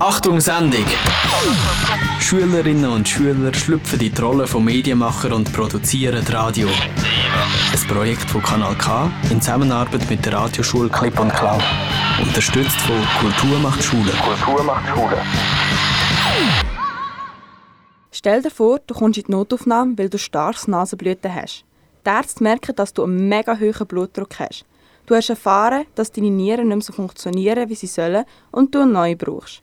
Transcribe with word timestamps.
Achtung 0.00 0.40
Sendung! 0.40 0.84
Schülerinnen 2.20 2.88
und 2.88 3.08
Schüler 3.08 3.52
schlüpfen 3.52 3.98
in 3.98 4.14
die 4.14 4.20
Rolle 4.22 4.46
von 4.46 4.64
Medienmacher 4.64 5.34
und 5.34 5.52
produzieren 5.52 6.24
Radio. 6.28 6.68
Ein 6.68 7.88
Projekt 7.88 8.30
von 8.30 8.40
Kanal 8.40 8.76
K 8.76 9.10
in 9.28 9.42
Zusammenarbeit 9.42 10.08
mit 10.08 10.24
der 10.24 10.34
Radioschule 10.34 10.88
Clip 10.88 11.18
und 11.18 11.34
Klau. 11.34 11.58
Unterstützt 12.22 12.80
von 12.82 12.96
Kultur 13.18 13.58
macht 13.58 13.82
Schule. 13.82 14.12
Kultur 14.12 14.62
macht 14.62 14.88
Schule. 14.88 15.18
Stell 18.12 18.40
dir 18.40 18.52
vor, 18.52 18.78
du 18.86 18.94
kommst 18.94 19.18
in 19.18 19.24
die 19.24 19.32
Notaufnahme, 19.32 19.98
weil 19.98 20.08
du 20.08 20.16
starkes 20.16 20.68
Nasenblüten 20.68 21.34
hast. 21.34 21.64
Die 22.06 22.10
Ärzte 22.10 22.44
merken, 22.44 22.76
dass 22.76 22.92
du 22.94 23.02
einen 23.02 23.28
mega 23.28 23.58
hohen 23.58 23.86
Blutdruck 23.88 24.38
hast. 24.38 24.64
Du 25.06 25.16
hast 25.16 25.28
erfahren, 25.28 25.86
dass 25.96 26.12
deine 26.12 26.30
Nieren 26.30 26.68
nicht 26.68 26.76
mehr 26.76 26.84
so 26.84 26.92
funktionieren, 26.92 27.68
wie 27.68 27.74
sie 27.74 27.88
sollen 27.88 28.24
und 28.52 28.72
du 28.72 28.82
eine 28.82 28.92
neue 28.92 29.16
brauchst. 29.16 29.60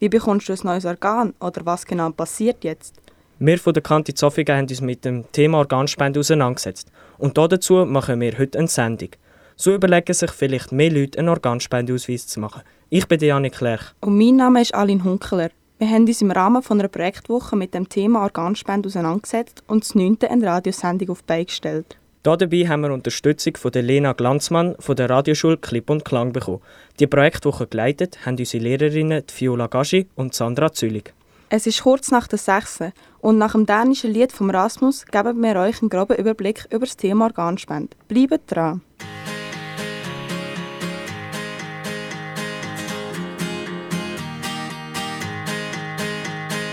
Wie 0.00 0.08
bekommst 0.08 0.48
du 0.48 0.52
ein 0.52 0.58
neues 0.62 0.84
Organ 0.84 1.34
oder 1.40 1.66
was 1.66 1.84
genau 1.84 2.10
passiert 2.10 2.62
jetzt? 2.62 2.94
Wir 3.40 3.58
von 3.58 3.72
der 3.72 3.82
Kante 3.82 4.14
Zofingen 4.14 4.56
haben 4.56 4.68
uns 4.68 4.80
mit 4.80 5.04
dem 5.04 5.24
Thema 5.32 5.58
Organspende 5.58 6.20
auseinandergesetzt. 6.20 6.90
Und 7.18 7.36
dazu 7.36 7.84
machen 7.84 8.20
wir 8.20 8.38
heute 8.38 8.58
eine 8.58 8.68
Sendung. 8.68 9.10
So 9.56 9.74
überlegen 9.74 10.14
sich 10.14 10.30
vielleicht 10.30 10.70
mehr 10.70 10.92
Leute, 10.92 11.18
einen 11.18 11.28
Organspendeausweis 11.28 12.28
zu 12.28 12.38
machen. 12.38 12.62
Ich 12.90 13.08
bin 13.08 13.18
Janik 13.18 13.60
Lerch. 13.60 13.92
Und 14.00 14.16
mein 14.16 14.36
Name 14.36 14.62
ist 14.62 14.72
Aline 14.72 15.02
Hunkeler. 15.02 15.50
Wir 15.78 15.88
haben 15.88 16.06
uns 16.06 16.22
im 16.22 16.30
Rahmen 16.30 16.62
von 16.62 16.78
einer 16.78 16.88
Projektwoche 16.88 17.56
mit 17.56 17.74
dem 17.74 17.88
Thema 17.88 18.22
Organspende 18.22 18.86
auseinandergesetzt 18.86 19.64
und 19.66 19.82
das 19.82 19.96
9. 19.96 20.18
eine 20.28 20.46
Radiosendung 20.46 21.10
auf 21.10 21.22
die 21.22 21.26
Beine 21.26 21.44
gestellt. 21.44 21.96
Dabei 22.36 22.68
haben 22.68 22.82
wir 22.82 22.92
Unterstützung 22.92 23.56
von 23.56 23.72
der 23.72 23.82
Lena 23.82 24.12
Glanzmann 24.12 24.76
von 24.78 24.96
der 24.96 25.08
Radioschule 25.08 25.56
Klipp 25.56 25.88
und 25.88 26.04
Klang 26.04 26.32
bekommen. 26.32 26.60
Die 27.00 27.06
Projektwoche 27.06 27.66
geleitet 27.66 28.26
haben 28.26 28.36
unsere 28.38 28.62
Lehrerinnen 28.62 29.22
Viola 29.36 29.66
Gaschi 29.66 30.08
und 30.14 30.34
Sandra 30.34 30.72
Züllig. 30.72 31.14
Es 31.48 31.66
ist 31.66 31.82
kurz 31.82 32.10
nach 32.10 32.28
der 32.28 32.38
6. 32.38 32.92
und 33.20 33.38
nach 33.38 33.52
dem 33.52 33.64
dänischen 33.64 34.12
Lied 34.12 34.32
von 34.32 34.50
Rasmus 34.50 35.06
geben 35.06 35.42
wir 35.42 35.56
euch 35.56 35.80
einen 35.80 35.88
groben 35.88 36.16
Überblick 36.16 36.66
über 36.70 36.84
das 36.84 36.96
Thema 36.96 37.26
Organspende. 37.26 37.96
Bleibt 38.08 38.54
dran! 38.54 38.82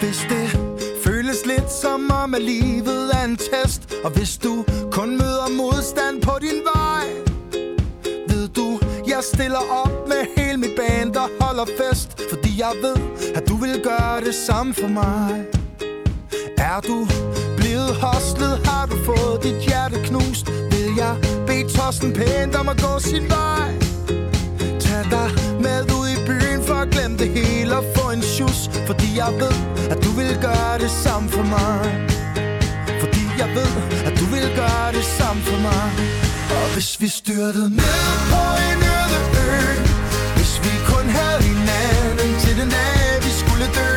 Hvis 0.01 0.27
det 0.27 0.64
føles 1.45 1.59
lidt 1.59 1.71
som 1.71 2.11
om, 2.11 2.33
at 2.33 2.41
livet 2.41 3.15
er 3.15 3.23
en 3.23 3.37
test. 3.37 3.93
Og 4.03 4.11
hvis 4.11 4.37
du 4.37 4.65
kun 4.91 5.09
møder 5.09 5.49
modstand 5.57 6.21
på 6.21 6.31
din 6.41 6.61
vej 6.73 7.05
Ved 8.27 8.47
du, 8.47 8.79
jeg 9.07 9.19
stiller 9.33 9.63
op 9.83 10.07
med 10.07 10.21
hele 10.37 10.57
mit 10.57 10.75
band 10.77 11.13
der 11.13 11.27
holder 11.39 11.65
fest. 11.65 12.21
Fordi 12.29 12.59
jeg 12.59 12.73
ved, 12.81 12.97
at 13.35 13.49
du 13.49 13.55
vil 13.55 13.81
gøre 13.83 14.21
det 14.21 14.35
samme 14.35 14.73
for 14.73 14.87
mig. 14.87 15.45
Er 16.57 16.79
du 16.79 17.07
blevet 17.57 17.95
hostlet, 17.95 18.67
har 18.67 18.85
du 18.85 18.95
fået 19.05 19.43
dit 19.43 19.59
hjerte 19.67 19.97
knust. 20.03 20.47
Vil 20.71 20.89
jeg 20.97 21.15
bede 21.47 21.69
tossen 21.77 22.13
pænt 22.13 22.55
om 22.55 22.69
at 22.69 22.77
gå 22.81 22.99
sin 22.99 23.29
vej? 23.29 23.69
Tag 24.79 25.03
dig 25.11 25.34
byen 26.85 26.87
at 26.87 26.91
glemme 26.91 27.17
det 27.17 27.29
hele 27.29 27.77
og 27.77 27.83
få 27.95 28.11
en 28.11 28.21
sjus 28.21 28.69
Fordi 28.85 29.17
jeg 29.17 29.33
ved, 29.39 29.55
at 29.89 30.03
du 30.03 30.11
vil 30.19 30.37
gøre 30.41 30.77
det 30.79 30.91
samme 30.91 31.29
for 31.29 31.43
mig. 31.43 31.79
Fordi 32.99 33.23
jeg 33.37 33.49
ved, 33.57 33.71
at 34.07 34.13
du 34.19 34.25
vil 34.25 34.47
gøre 34.55 34.91
det 34.97 35.05
samme 35.17 35.41
for 35.41 35.59
mig. 35.67 35.85
Og 36.57 36.73
hvis 36.73 37.01
vi 37.01 37.07
styrtede 37.07 37.69
ned 37.69 37.97
på 38.31 38.43
en 38.69 38.79
øde 38.97 39.19
ø 39.45 39.57
Hvis 40.37 40.53
vi 40.65 40.73
kun 40.91 41.05
havde 41.19 41.41
hinanden 41.49 42.31
til 42.43 42.53
den 42.61 42.69
dag, 42.69 43.09
vi 43.25 43.31
skulle 43.41 43.67
dø 43.79 43.91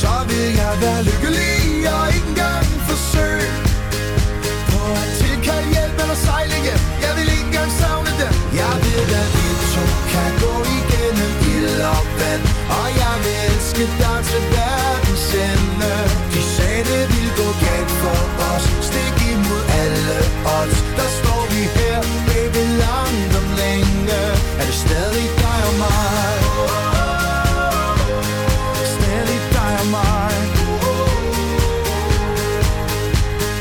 Så 0.00 0.14
vil 0.28 0.48
jeg 0.62 0.72
være 0.84 1.00
lykkelig 1.10 1.56
og 1.94 2.04
ikke 2.16 2.28
engang 2.32 2.66
forsøge 2.90 3.48
På 4.72 4.80
at 5.02 5.08
tilkalde 5.20 5.68
hjælp 5.74 5.96
eller 6.02 6.18
sejle 6.26 6.56
hjem. 6.66 6.82
Jeg 7.04 7.12
vil 7.16 7.26
ikke 7.34 7.46
engang 7.50 7.70
savne 7.80 8.05
Og 12.68 12.86
jeg 13.02 13.14
vil 13.24 13.36
elske 13.50 13.84
dig 14.00 14.18
til 14.30 14.42
verdens 14.56 15.26
ende 15.48 15.94
De 16.32 16.40
sagde, 16.54 16.82
det 16.90 17.02
ville 17.12 17.32
gå 17.40 17.48
galt 17.64 17.92
for 18.00 18.20
os. 18.50 18.64
Stik 18.88 19.16
imod 19.32 19.62
alle 19.82 20.16
odds. 20.56 20.78
Der 20.98 21.08
står 21.18 21.42
vi 21.52 21.62
her, 21.78 21.98
baby, 22.28 22.62
langt 22.84 23.32
om 23.40 23.46
længe. 23.62 24.20
Er 24.60 24.64
det 24.70 24.78
stadig 24.86 25.28
dig 25.42 25.58
og 25.68 25.74
mig? 25.84 26.36
Stadig 28.96 29.40
dig 29.56 29.72
og 29.82 29.88
mig. 29.96 30.34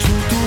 Tog 0.03 0.19
du 0.31 0.41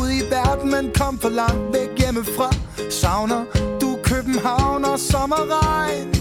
ud 0.00 0.10
i 0.10 0.22
verden, 0.30 0.70
men 0.70 0.90
kom 0.94 1.18
for 1.18 1.28
langt 1.28 1.64
væk 1.74 1.90
hjemmefra? 1.98 2.50
Savner 2.90 3.44
du 3.80 3.98
København 4.04 4.84
og 4.84 4.98
sommerregn? 4.98 6.19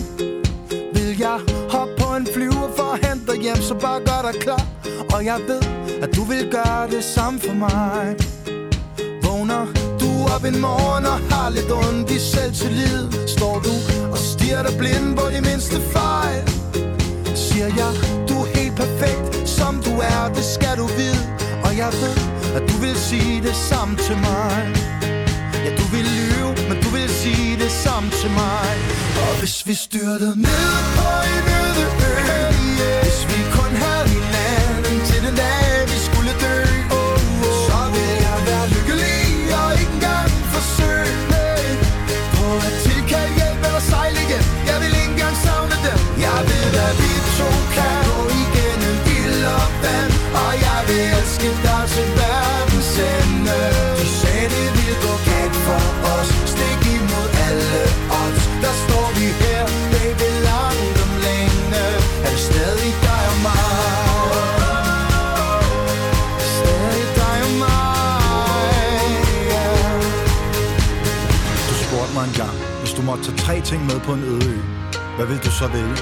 Jeg 1.20 1.40
Hop 1.70 1.90
på 2.00 2.16
en 2.16 2.28
flyver 2.34 2.70
for 2.78 2.94
at 2.94 3.08
hente 3.08 3.32
dig 3.32 3.42
hjem 3.42 3.62
Så 3.70 3.74
bare 3.74 4.00
gør 4.00 4.32
dig 4.32 4.42
klar. 4.42 4.66
Og 5.14 5.26
jeg 5.26 5.40
ved, 5.48 5.64
at 6.02 6.16
du 6.16 6.24
vil 6.24 6.52
gøre 6.52 6.88
det 6.92 7.04
samme 7.04 7.40
for 7.40 7.54
mig. 7.54 8.16
Vågner 9.24 9.66
du 10.02 10.10
op 10.36 10.44
en 10.52 10.60
morgen 10.62 11.06
og 11.06 11.20
har 11.32 11.50
lidt 11.50 11.72
ondt 11.72 12.12
i 12.12 12.20
selvtillid? 12.20 13.28
Står 13.28 13.56
du 13.68 13.74
og 14.12 14.18
stiger 14.18 14.64
dig 14.64 14.78
blind 14.78 15.18
på 15.18 15.26
de 15.36 15.42
mindste 15.50 15.78
fejl? 15.96 16.44
Siger 17.36 17.70
jeg, 17.82 17.94
du 18.30 18.36
er 18.44 18.48
helt 18.58 18.76
perfekt 18.76 19.30
som 19.60 19.74
du 19.88 19.94
er, 20.14 20.22
det 20.38 20.46
skal 20.56 20.76
du 20.82 20.88
vide. 21.00 21.24
Og 21.66 21.72
jeg 21.82 21.92
ved, 22.02 22.18
at 22.58 22.64
du 22.70 22.76
vil 22.84 22.96
sige 23.10 23.42
det 23.48 23.56
samme 23.70 23.94
til 24.08 24.18
mig. 24.28 24.58
Ja, 25.66 25.70
du 25.80 25.86
vil 25.94 26.06
lyve, 26.18 26.50
men 26.70 26.78
du 26.84 26.90
vil 26.98 27.10
sige 27.10 27.49
kom 28.00 28.10
til 28.10 28.32
mig. 28.32 28.72
Og 29.28 29.40
hvis 29.40 29.68
vi 29.68 29.74
styrtede 29.74 30.42
ned 30.42 30.74
på 30.98 31.10
en 31.34 31.49
tage 73.30 73.42
tre 73.46 73.62
ting 73.62 73.86
med 73.86 74.00
på 74.00 74.14
en 74.14 74.24
øde 74.24 74.50
ø, 74.50 74.58
hvad 75.16 75.26
vil 75.26 75.38
du 75.38 75.52
så 75.52 75.68
vælge? 75.68 75.98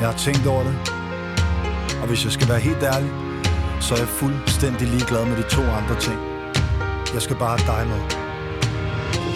Jeg 0.00 0.08
har 0.08 0.16
tænkt 0.16 0.46
over 0.46 0.62
det, 0.62 0.76
og 2.00 2.06
hvis 2.08 2.24
jeg 2.24 2.32
skal 2.32 2.48
være 2.48 2.60
helt 2.60 2.82
ærlig, 2.82 3.10
så 3.80 3.94
er 3.94 3.98
jeg 3.98 4.08
fuldstændig 4.08 4.88
ligeglad 4.88 5.24
med 5.24 5.36
de 5.36 5.42
to 5.42 5.62
andre 5.62 6.00
ting. 6.00 6.18
Jeg 7.14 7.22
skal 7.22 7.36
bare 7.36 7.58
have 7.58 7.76
dig 7.76 7.86
med. 7.88 8.00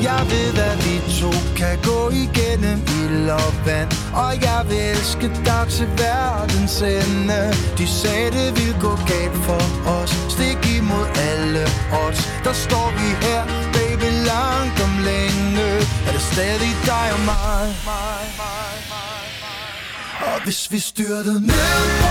Jeg 0.02 0.22
ved, 0.32 0.58
at 0.70 0.78
vi 0.84 0.94
to 1.20 1.32
kan 1.56 1.78
gå 1.90 2.10
igennem 2.10 2.78
ild 3.00 3.30
og 3.30 3.52
vand 3.66 3.90
Og 4.14 4.30
jeg 4.46 4.60
vil 4.68 4.78
elske 4.78 5.28
dig 5.48 5.64
til 5.68 5.88
verdens 5.98 6.82
ende 6.82 7.40
De 7.78 7.86
sagde, 7.86 8.30
det 8.30 8.48
ville 8.58 8.76
gå 8.80 8.92
galt 9.12 9.38
for 9.46 9.62
os 9.98 10.10
Stik 10.34 10.60
imod 10.78 11.06
alle 11.30 11.62
odds 12.02 12.20
Der 12.44 12.52
står 12.52 12.88
vi 12.98 13.08
her, 13.26 13.71
baby, 14.02 14.26
langt 14.26 14.80
om 14.82 15.04
længe 15.04 15.66
Er 16.06 16.12
det 16.12 16.22
stadig 16.32 16.76
dig 16.86 17.12
og 17.12 17.20
mig? 17.20 17.74
Og 20.20 20.44
hvis 20.44 20.72
vi 20.72 20.78
styrtede 20.78 21.46
ned 21.46 22.01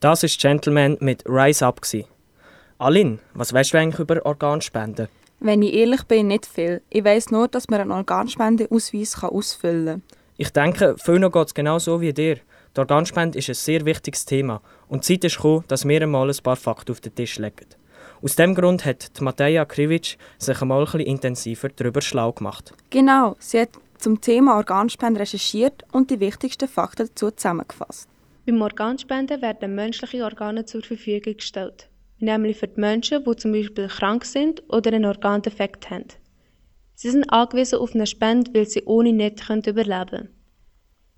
Das 0.00 0.22
ist 0.22 0.40
Gentleman 0.40 0.96
mit 1.00 1.28
Rise 1.28 1.66
Up. 1.66 1.82
Gewesen. 1.82 2.06
Aline, 2.78 3.18
was 3.34 3.52
weißt 3.52 3.74
du 3.74 3.78
eigentlich 3.78 4.00
über 4.00 4.24
Organspenden? 4.24 5.08
Wenn 5.40 5.60
ich 5.60 5.74
ehrlich 5.74 6.04
bin, 6.04 6.28
nicht 6.28 6.46
viel. 6.46 6.80
Ich 6.88 7.04
weiss 7.04 7.30
nur, 7.30 7.48
dass 7.48 7.68
man 7.68 7.82
einen 7.82 7.92
Organspendeausweis 7.92 9.22
ausfüllen 9.22 10.00
kann. 10.00 10.02
Ich 10.38 10.50
denke, 10.54 10.96
vielen 10.96 11.30
geht 11.30 11.46
es 11.46 11.52
genau 11.52 11.78
so 11.78 12.00
wie 12.00 12.14
dir. 12.14 12.36
Die 12.74 12.80
Organspende 12.80 13.38
ist 13.38 13.50
ein 13.50 13.54
sehr 13.54 13.84
wichtiges 13.84 14.24
Thema 14.24 14.62
und 14.88 15.06
die 15.06 15.16
Zeit 15.16 15.24
ist 15.24 15.36
gekommen, 15.36 15.64
dass 15.68 15.86
wir 15.86 16.00
einmal 16.00 16.30
ein 16.30 16.42
paar 16.42 16.56
Fakten 16.56 16.92
auf 16.92 17.00
den 17.02 17.14
Tisch 17.14 17.38
legen. 17.38 17.66
Aus 18.22 18.36
diesem 18.36 18.54
Grund 18.54 18.86
hat 18.86 19.18
die 19.18 19.22
Mateja 19.22 19.66
Krivic 19.66 20.16
sich 20.38 20.62
einmal 20.62 20.78
ein 20.78 20.84
bisschen 20.86 21.00
intensiver 21.00 21.68
darüber 21.68 22.00
schlau 22.00 22.32
gemacht. 22.32 22.72
Genau, 22.88 23.36
sie 23.38 23.60
hat 23.60 23.70
zum 23.98 24.18
Thema 24.22 24.56
Organspende 24.56 25.20
recherchiert 25.20 25.84
und 25.92 26.10
die 26.10 26.20
wichtigsten 26.20 26.68
Fakten 26.68 27.08
dazu 27.08 27.30
zusammengefasst. 27.30 28.09
Beim 28.50 28.62
Organspenden 28.62 29.42
werden 29.42 29.76
menschliche 29.76 30.24
Organe 30.24 30.64
zur 30.64 30.82
Verfügung 30.82 31.36
gestellt. 31.36 31.88
Nämlich 32.18 32.56
für 32.56 32.66
die 32.66 32.80
Menschen, 32.80 33.22
die 33.22 33.36
zum 33.36 33.52
Beispiel 33.52 33.86
krank 33.86 34.24
sind 34.24 34.60
oder 34.68 34.92
einen 34.92 35.04
Organdefekt 35.04 35.88
haben. 35.88 36.06
Sie 36.96 37.10
sind 37.10 37.30
angewiesen 37.30 37.78
auf 37.78 37.94
eine 37.94 38.08
Spende, 38.08 38.52
weil 38.52 38.66
sie 38.66 38.82
ohne 38.86 39.12
nicht 39.12 39.48
überleben 39.48 40.06
können. 40.06 40.28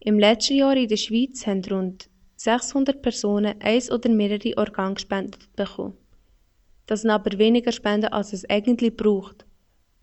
Im 0.01 0.19
letzten 0.19 0.57
Jahr 0.57 0.77
in 0.77 0.89
der 0.89 0.99
Schweiz 0.99 1.47
haben 1.47 1.65
rund 1.71 2.11
600 2.37 3.01
Personen 3.01 3.55
eins 3.63 3.91
oder 3.91 4.11
mehrere 4.11 4.55
Organe 4.59 4.97
gespendet 4.97 5.49
bekommen. 5.57 5.97
Das 6.85 7.01
sind 7.01 7.11
aber 7.13 7.39
weniger 7.39 7.73
Spenden, 7.73 8.13
als 8.13 8.35
es 8.35 8.45
eigentlich 8.51 8.95
braucht. 8.95 9.47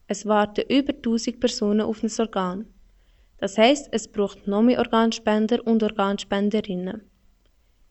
Es 0.07 0.25
warten 0.25 0.65
über 0.67 0.93
1000 0.95 1.39
Personen 1.39 1.81
auf 1.81 2.01
ein 2.01 2.11
Organ. 2.17 2.65
Das 3.37 3.55
heißt, 3.55 3.89
es 3.91 4.07
braucht 4.07 4.47
noch 4.47 4.63
mehr 4.63 4.79
Organspender 4.79 5.59
und 5.67 5.83
Organspenderinnen. 5.83 7.03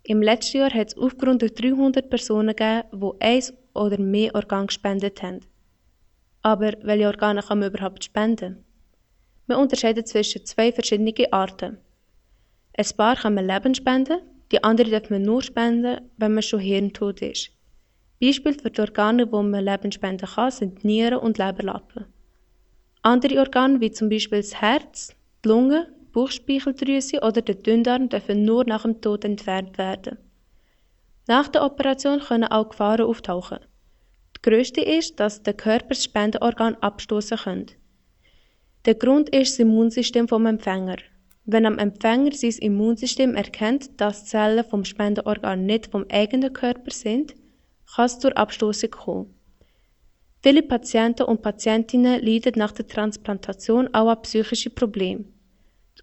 Im 0.09 0.23
letzten 0.23 0.57
Jahr 0.57 0.73
hat 0.73 0.89
es 0.89 0.97
aufgerundet 0.97 1.61
300 1.61 2.09
Personen 2.09 2.57
gegeben, 2.57 2.89
die 2.95 3.21
eins 3.21 3.53
oder 3.75 4.01
mehr 4.01 4.35
Organe 4.35 4.69
gespendet 4.69 5.23
haben. 5.23 5.41
Aber 6.41 6.73
welche 6.81 7.09
Organe 7.09 7.43
kann 7.43 7.59
man 7.59 7.69
überhaupt 7.69 8.03
spenden? 8.05 8.65
Man 9.49 9.59
unterscheidet 9.59 10.09
zwischen 10.09 10.47
zwei 10.47 10.73
verschiedenen 10.73 11.31
Arten. 11.31 11.77
Ein 12.75 12.87
paar 12.97 13.17
kann 13.17 13.35
man 13.35 13.47
Leben 13.47 13.75
spenden, 13.75 14.23
die 14.51 14.65
andere 14.65 14.89
darf 14.89 15.11
man 15.11 15.21
nur 15.25 15.43
spenden, 15.43 16.01
wenn 16.17 16.33
man 16.33 16.43
schon 16.43 16.61
hirntot 16.61 17.21
ist. 17.21 17.51
Beispiele 18.19 18.59
für 18.59 18.71
die 18.71 18.81
Organe, 18.81 19.31
wo 19.31 19.43
man 19.43 19.63
Leben 19.63 19.93
spenden 19.93 20.27
kann, 20.27 20.51
sind 20.51 20.85
Nieren 20.85 21.19
und 21.19 21.37
Leberlappen. 21.37 22.07
Andere 23.03 23.41
Organe, 23.41 23.79
wie 23.83 23.91
zum 23.91 24.09
Beispiel 24.09 24.39
das 24.41 24.59
Herz, 24.59 25.15
die 25.45 25.49
Lunge, 25.49 25.93
Bauchspeicheldrüse 26.19 27.21
oder 27.21 27.43
der 27.43 27.55
Dünndarm, 27.55 28.09
dürfen 28.09 28.45
nur 28.45 28.65
nach 28.65 28.83
dem 28.83 29.01
Tod 29.01 29.25
entfernt 29.25 29.79
werden. 29.79 30.19
Nach 31.29 31.47
der 31.47 31.65
Operation 31.65 32.19
können 32.19 32.49
auch 32.49 32.71
Gefahren 32.71 33.07
auftauchen. 33.07 33.61
Die 34.37 34.43
grösste 34.43 34.81
ist, 34.81 35.21
dass 35.21 35.45
der 35.45 35.55
Körper 35.55 35.91
das 35.91 36.03
Spendenorgan 36.03 36.75
abstoßen 36.81 37.39
könnte. 37.39 37.75
Der 38.85 38.97
Grund 38.97 39.29
ist 39.29 39.53
das 39.53 39.59
Immunsystem 39.61 40.27
vom 40.27 40.47
Empfänger. 40.47 40.97
Wenn 41.45 41.67
am 41.67 41.79
Empfänger 41.79 42.33
sein 42.33 42.57
Immunsystem 42.63 43.37
erkennt, 43.37 44.01
dass 44.01 44.25
Zellen 44.25 44.65
vom 44.65 44.85
Spendenorgan 44.85 45.67
nicht 45.67 45.87
vom 45.87 46.05
eigenen 46.11 46.53
Körper 46.53 46.91
sind, 46.91 47.37
kann 47.95 48.07
es 48.07 48.19
zur 48.19 48.37
Abstoßung 48.37 48.91
kommen. 48.91 49.35
Viele 50.43 50.65
Patienten 50.65 51.27
und 51.27 51.43
Patientinnen 51.43 52.21
leiden 52.21 52.55
nach 52.57 52.73
der 52.73 52.89
Transplantation 52.89 53.95
auch 53.95 54.09
an 54.09 54.23
psychischen 54.23 54.75
Problemen. 54.75 55.38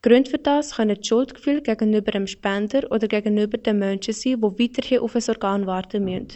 Die 0.05 0.09
Gründe 0.09 0.29
für 0.29 0.37
das 0.37 0.75
können 0.75 0.95
das 0.95 1.07
Schuldgefühl 1.07 1.61
gegenüber 1.61 2.11
dem 2.11 2.27
Spender 2.27 2.91
oder 2.91 3.07
gegenüber 3.07 3.57
den 3.57 3.79
Menschen 3.79 4.13
sein, 4.13 4.39
die 4.39 4.43
weiterhin 4.43 4.99
auf 4.99 5.15
ein 5.15 5.23
Organ 5.27 5.65
warten 5.65 6.05
müssen. 6.05 6.27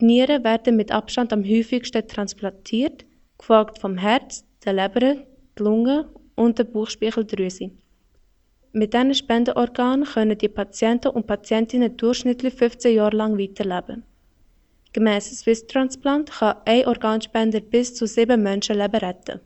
Die 0.00 0.04
Nieren 0.06 0.44
werden 0.44 0.76
mit 0.76 0.90
Abstand 0.90 1.34
am 1.34 1.44
häufigsten 1.44 2.08
transplantiert, 2.08 3.04
gefolgt 3.36 3.78
vom 3.78 3.98
Herz, 3.98 4.46
der 4.64 4.72
Leber, 4.72 5.00
der 5.00 5.26
Lunge 5.58 6.08
und 6.36 6.58
der 6.58 6.64
Bauchspeicheldrüse. 6.64 7.70
Mit 8.72 8.94
diesen 8.94 9.14
Spendenorganen 9.14 10.06
können 10.06 10.38
die 10.38 10.48
Patienten 10.48 11.08
und 11.08 11.26
Patientinnen 11.26 11.98
durchschnittlich 11.98 12.54
15 12.54 12.94
Jahre 12.94 13.16
lang 13.16 13.38
weiterleben. 13.38 14.04
Gemäss 14.94 15.38
Swiss 15.38 15.66
Transplant 15.66 16.30
kann 16.30 16.56
ein 16.64 16.86
Organspender 16.86 17.60
bis 17.60 17.94
zu 17.94 18.06
sieben 18.06 18.42
Menschenleben 18.42 19.00
retten. 19.00 19.40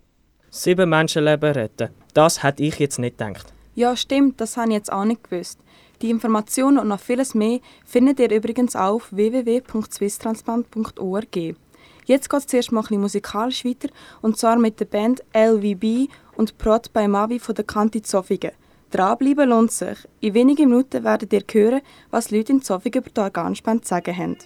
Sieben 0.54 0.90
Menschenleben 0.90 1.54
retten. 1.54 1.88
Das 2.12 2.42
hätte 2.42 2.62
ich 2.62 2.78
jetzt 2.78 2.98
nicht 2.98 3.16
gedacht. 3.16 3.54
Ja, 3.74 3.96
stimmt, 3.96 4.38
das 4.38 4.58
habe 4.58 4.68
ich 4.68 4.74
jetzt 4.74 4.92
auch 4.92 5.06
nicht 5.06 5.24
gewusst. 5.24 5.58
Die 6.02 6.10
Informationen 6.10 6.76
und 6.76 6.88
noch 6.88 7.00
vieles 7.00 7.34
mehr 7.34 7.60
findet 7.86 8.20
ihr 8.20 8.30
übrigens 8.30 8.76
auf 8.76 9.10
www.swisstransplant.org. 9.12 11.36
Jetzt 12.04 12.28
geht 12.28 12.38
es 12.38 12.46
zuerst 12.46 12.70
mal 12.70 12.80
ein 12.80 12.84
bisschen 12.84 13.00
musikalisch 13.00 13.64
weiter, 13.64 13.88
und 14.20 14.36
zwar 14.36 14.58
mit 14.58 14.78
der 14.78 14.84
Band 14.84 15.24
LVB 15.34 16.10
und 16.36 16.58
Prot 16.58 16.92
bei 16.92 17.08
Mavi 17.08 17.38
von 17.38 17.54
der 17.54 17.64
Kanti 17.64 18.02
Zofingen. 18.02 18.52
Dranbleiben 18.90 19.48
lohnt 19.48 19.72
sich. 19.72 20.06
In 20.20 20.34
wenigen 20.34 20.68
Minuten 20.68 21.02
werdet 21.02 21.32
ihr 21.32 21.44
hören, 21.50 21.80
was 22.10 22.30
Leute 22.30 22.52
in 22.52 22.60
Zofingen 22.60 23.00
über 23.00 23.08
die 23.08 23.22
Organspende 23.22 23.84
zu 23.84 23.88
sagen 23.88 24.14
haben. 24.14 24.36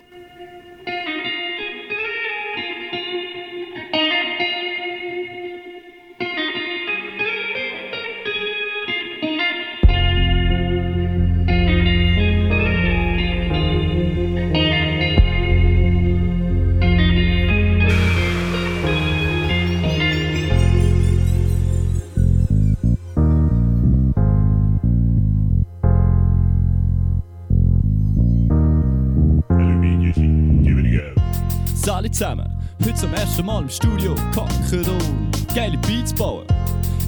Zusammen. 32.17 32.51
Heute 32.83 32.95
zum 32.95 33.13
ersten 33.13 33.45
Mal 33.45 33.63
im 33.63 33.69
Studio 33.69 34.13
und 34.13 35.55
geile 35.55 35.77
Beats 35.79 36.15
bauen. 36.15 36.47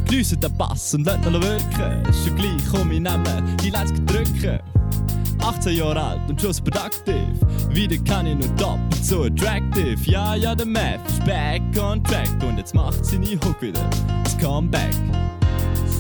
Geniessen 0.04 0.38
den 0.38 0.54
Bass 0.58 0.92
und 0.92 1.06
lasst 1.06 1.24
ihn 1.24 1.32
wirken. 1.32 2.02
Schon 2.12 2.36
gleich 2.36 2.62
komm 2.70 2.92
ich 2.92 3.00
nehmen, 3.00 3.56
die 3.62 3.70
Leute 3.70 3.94
drücken. 4.02 4.60
18 5.40 5.76
Jahre 5.76 6.02
alt 6.02 6.20
und 6.28 6.38
schon 6.38 6.52
productive. 6.62 7.32
Wieder 7.70 7.96
kann 8.04 8.26
ich 8.26 8.34
nur 8.34 8.54
doppelt 8.56 9.02
so 9.02 9.22
attractive. 9.22 9.98
Ja, 10.04 10.34
ja, 10.34 10.54
der 10.54 10.66
Math 10.66 11.00
ist 11.08 11.24
back 11.24 11.62
on 11.80 12.04
track 12.04 12.28
und 12.46 12.58
jetzt 12.58 12.74
macht 12.74 13.02
seine 13.02 13.30
Hook 13.30 13.62
wieder 13.62 13.88
das 14.24 14.36
Comeback. 14.36 14.94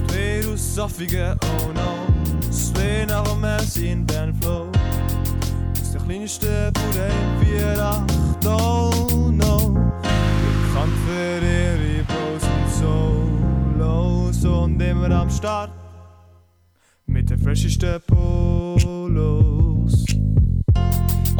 Straight 0.04 0.44
aus 0.52 0.74
Soffigen, 0.74 1.34
oh 1.40 1.72
no. 1.72 2.52
Straight 2.52 3.08
nach 3.08 3.24
dem 3.24 3.40
Messi 3.40 3.88
in 3.88 4.04
Bernflow. 4.04 4.66
Aus 5.80 5.92
der 5.92 6.00
kleinsten 6.02 6.72
Bude 6.74 7.08
in 7.40 7.46
4 7.46 7.76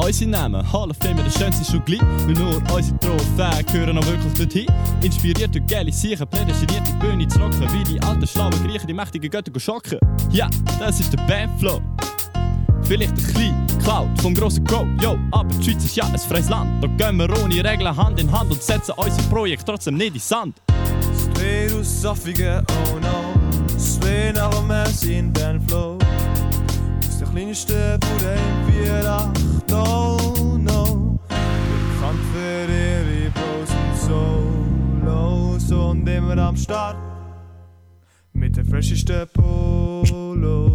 Unsere 0.09 0.31
Namen, 0.31 0.73
Hall 0.73 0.90
of 0.90 0.97
Fame, 1.02 1.19
das 1.19 1.38
schönste 1.38 1.71
schon 1.71 1.85
gleich. 1.85 2.00
Weil 2.00 2.35
nur 2.35 2.57
unsere 2.75 2.99
Trophäen 2.99 3.67
gehören 3.67 3.97
noch 3.97 4.07
wirklich 4.07 4.33
dorthin. 4.33 4.67
Inspiriert 5.02 5.55
durch 5.55 5.67
geile 5.67 5.93
Siechen, 5.93 6.26
plädestiert 6.28 6.83
die 6.88 6.93
Bühne 6.99 7.28
zu 7.28 7.38
rocken. 7.38 7.61
Wie 7.73 7.85
die 7.85 8.00
alten 8.00 8.26
schlauen 8.26 8.52
Griechen, 8.64 8.87
die 8.87 8.95
mächtigen 8.95 9.31
Götter 9.31 9.59
schocken. 9.61 9.99
Ja, 10.31 10.49
das 10.78 11.00
ist 11.00 11.12
der 11.12 11.19
Bandflow. 11.26 11.83
Vielleicht 12.88 13.12
ein 13.12 13.16
bisschen 13.16 13.66
Cloud 13.83 14.09
vom 14.23 14.33
grossen 14.33 14.64
Go, 14.64 14.87
yo, 15.02 15.18
aber 15.33 15.54
die 15.57 15.62
Schweiz 15.62 15.85
ist 15.85 15.95
ja 15.95 16.04
ein 16.07 16.18
freies 16.18 16.49
Land. 16.49 16.83
Da 16.83 16.88
gehen 16.88 17.18
wir 17.18 17.28
ohne 17.45 17.62
Regeln 17.62 17.95
Hand 17.95 18.18
in 18.18 18.33
Hand 18.33 18.50
und 18.50 18.62
setzen 18.62 18.95
unser 18.97 19.23
Projekt 19.25 19.66
trotzdem 19.66 19.99
nicht 19.99 20.07
in 20.07 20.12
den 20.14 20.21
Sand. 20.21 20.62
Straight 21.14 21.71
aus 21.75 22.00
Soffigen, 22.00 22.64
oh 22.66 22.99
no. 22.99 23.78
Straight 23.78 24.37
nach 24.37 24.49
dem 24.54 24.68
Messi 24.68 25.18
in 25.18 25.30
Bernflow. 25.30 25.99
Aus 27.07 27.18
der 27.18 27.28
kleinsten 27.28 28.00
Bude 28.00 28.38
in 28.78 29.07
48, 29.07 29.68
no, 29.68 30.16
no. 30.57 31.18
Bekannt 31.28 32.21
für 32.33 32.73
ihre 32.73 33.33
und 33.59 35.04
Solos 35.04 35.71
und 35.71 36.09
immer 36.09 36.38
am 36.38 36.57
Start. 36.57 36.97
Mit 38.33 38.57
den 38.57 38.64
frischesten 38.64 39.28
Polos. 39.35 40.68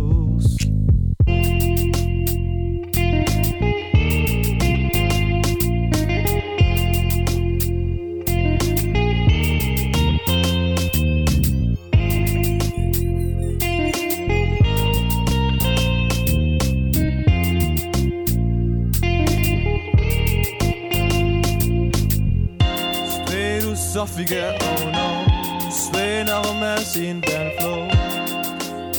Soffigen, 24.04 24.54
oh 24.60 24.90
no. 24.92 25.72
Straight 25.72 26.26
nach 26.28 26.42
dem 26.42 26.60
Messi 26.60 27.08
in 27.08 27.22
Bernflow. 27.22 27.88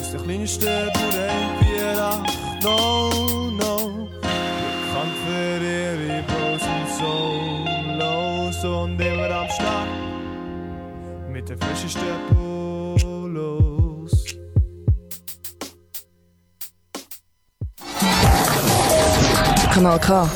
Aus 0.00 0.10
der 0.12 0.20
kleinsten 0.20 0.88
Bude 0.94 1.26
in 1.60 1.98
48, 1.98 2.64
no, 2.64 3.10
no. 3.50 4.08
Bekannt 4.22 5.16
für 5.26 5.58
ihre 5.62 6.22
Bros 6.22 6.64
und 6.72 6.88
Solos 7.98 8.58
und 8.64 8.98
immer 8.98 9.30
am 9.30 9.48
Start. 9.50 9.88
Mit 11.30 11.50
den 11.50 11.58
frischesten 11.58 12.16
Polos. 12.30 14.24
Kanal 19.70 19.98
K. 19.98 20.26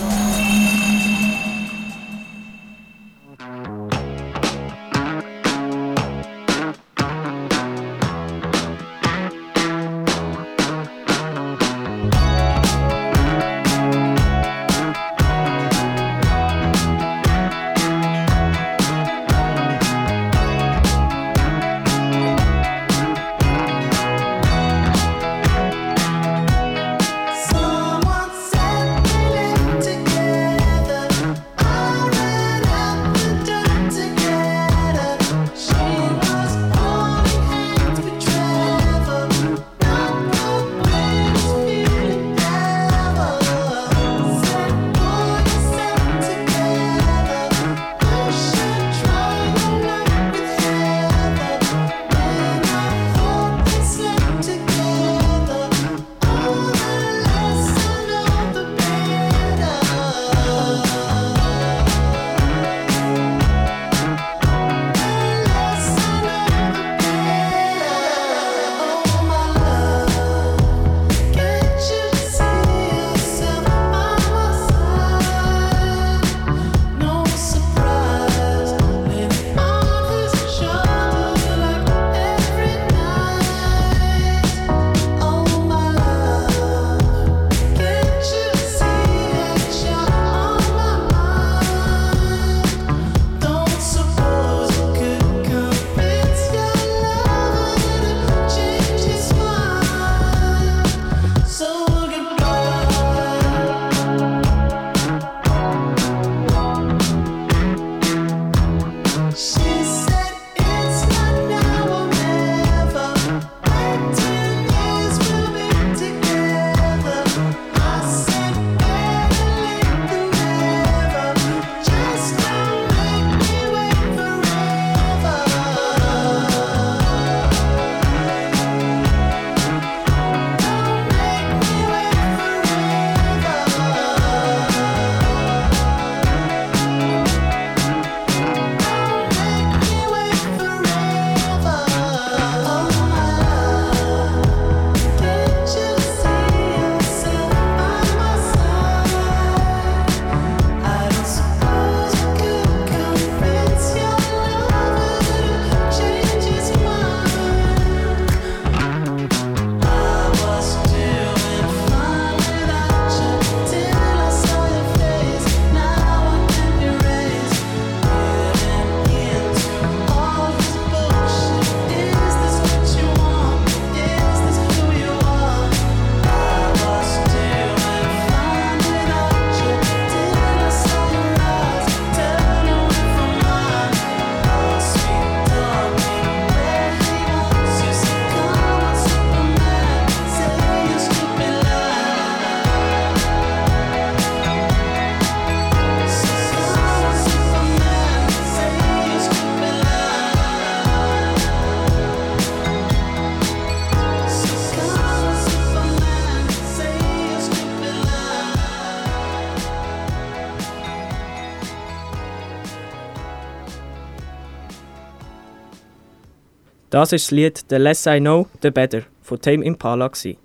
Das 216.99 217.13
ist 217.13 217.26
das 217.26 217.30
Lied 217.30 217.65
«The 217.71 217.76
Less 217.76 218.06
I 218.06 218.19
Know, 218.19 218.49
The 218.61 218.73
Better» 218.73 219.02
von 219.23 219.41
Tame 219.41 219.65
Impala. 219.65 220.08
Gewesen. 220.08 220.37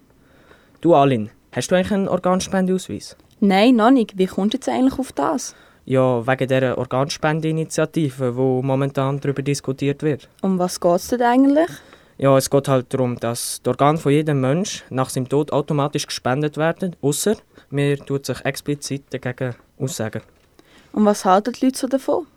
Du, 0.82 0.94
Alin, 0.94 1.32
hast 1.52 1.72
du 1.72 1.76
eigentlich 1.76 1.92
einen 1.92 2.08
Organspendeausweis? 2.08 3.18
Nein, 3.39 3.78
noch 3.78 3.89
nicht. 3.89 4.20
Wie 4.20 4.28
kommst 4.28 4.54
du 4.54 4.58
jetzt 4.58 4.70
eigentlich 4.70 5.00
auf 5.00 5.12
das? 5.13 5.56
Ja, 5.86 6.28
wegen 6.28 6.48
dieser 6.48 6.78
Organspendeinitiative, 6.78 8.36
wo 8.36 8.62
momentan 8.62 9.20
darüber 9.20 9.42
diskutiert 9.42 10.04
wird. 10.04 10.30
Um 10.44 10.60
was 10.60 10.80
geht 10.80 10.92
es 10.92 11.08
denn 11.08 11.24
eigentlich? 11.24 11.72
Ja, 12.20 12.38
es 12.38 12.52
geht 12.52 12.68
halt 12.68 12.94
darum, 12.94 13.20
dass 13.20 13.60
die 13.63 13.70
Organe 13.70 13.98
von 13.98 14.12
jedem 14.12 14.39
Mensch 14.39 14.84
nach 14.92 15.10
seinem 15.10 15.28
Tod 15.28 15.52
automatisch 15.52 16.06
gespendet 16.06 16.58
werden, 16.58 16.96
außer 17.02 17.36
man 17.72 17.98
tut 18.06 18.28
sich 18.28 18.46
explizit 18.46 19.06
dagegen 19.10 19.56
aussagen. 19.80 20.22
Und 20.92 21.04
was 21.06 21.26
halten 21.26 21.52
die 21.54 21.66
Leute 21.66 21.80
so 21.80 21.88
davon? 21.88 22.28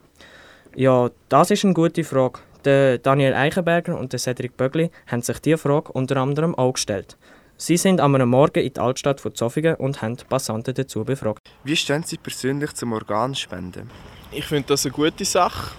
Ja, 0.74 1.11
das 1.29 1.50
ist 1.50 1.66
eine 1.66 1.74
gute 1.74 2.02
Frage. 2.02 2.38
Der 2.66 2.98
Daniel 2.98 3.33
Eichenberger 3.33 3.96
und 3.96 4.12
der 4.12 4.18
Cedric 4.18 4.57
Bögli 4.57 4.90
haben 5.07 5.22
sich 5.22 5.38
diese 5.38 5.57
Frage 5.57 5.92
unter 5.92 6.16
anderem 6.16 6.52
auch 6.57 6.72
gestellt. 6.72 7.16
Sie 7.57 7.76
sind 7.76 8.00
am 8.00 8.20
Morgen 8.29 8.59
in 8.59 8.72
die 8.72 8.81
Altstadt 8.81 9.20
von 9.20 9.37
Zofingen 9.37 9.76
und 9.76 10.02
haben 10.02 10.16
die 10.16 10.24
Passanten 10.24 10.74
dazu 10.74 11.05
befragt. 11.05 11.48
Wie 11.62 11.76
stehen 11.76 12.02
Sie 12.02 12.16
persönlich 12.16 12.72
zum 12.74 12.92
Organspenden? 12.92 13.88
Ich 14.33 14.46
finde 14.46 14.66
das 14.66 14.85
eine 14.85 14.92
gute 14.92 15.24
Sache. 15.24 15.76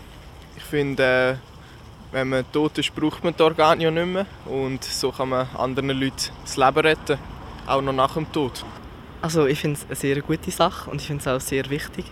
Ich 0.56 0.64
finde, 0.64 1.04
äh, 1.04 1.36
wenn 2.14 2.30
man 2.30 2.50
tot 2.54 2.78
ist, 2.78 2.96
braucht 2.96 3.22
man 3.22 3.36
die 3.36 3.44
Organe 3.44 3.84
ja 3.84 3.92
nicht 3.92 4.08
mehr. 4.08 4.26
Und 4.46 4.82
so 4.86 5.12
kann 5.12 5.28
man 5.28 5.46
anderen 5.58 5.90
Leuten 5.90 6.32
das 6.42 6.56
Leben 6.56 6.80
retten, 6.80 7.18
auch 7.68 7.82
noch 7.82 7.92
nach 7.92 8.14
dem 8.14 8.32
Tod. 8.32 8.64
Also 9.22 9.46
ich 9.46 9.60
finde 9.60 9.78
es 9.78 9.86
eine 9.88 9.96
sehr 9.96 10.22
gute 10.22 10.52
Sache 10.52 10.90
und 10.90 11.02
ich 11.02 11.08
finde 11.08 11.20
es 11.20 11.28
auch 11.28 11.46
sehr 11.46 11.70
wichtig. 11.70 12.06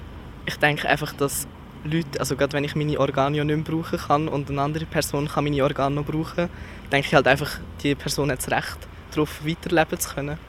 Ich 0.45 0.57
denke 0.57 0.89
einfach, 0.89 1.13
dass 1.13 1.47
Leute, 1.85 2.19
also 2.19 2.35
gerade 2.35 2.53
wenn 2.53 2.63
ich 2.63 2.75
meine 2.75 2.99
Organe 2.99 3.37
ja 3.37 3.43
nicht 3.43 3.55
mehr 3.55 3.63
brauchen 3.63 3.99
kann 3.99 4.27
und 4.27 4.49
eine 4.49 4.61
andere 4.61 4.85
Person 4.85 5.27
kann 5.27 5.43
meine 5.43 5.63
Organe 5.63 5.95
noch 5.95 6.05
brauchen, 6.05 6.49
denke 6.91 7.07
ich 7.07 7.13
halt 7.13 7.27
einfach, 7.27 7.59
die 7.83 7.93
Person 7.93 8.31
hat 8.31 8.39
das 8.39 8.49
Recht, 8.49 8.77
darauf 9.11 9.45
weiterleben 9.45 9.99
zu 9.99 10.15
können. 10.15 10.39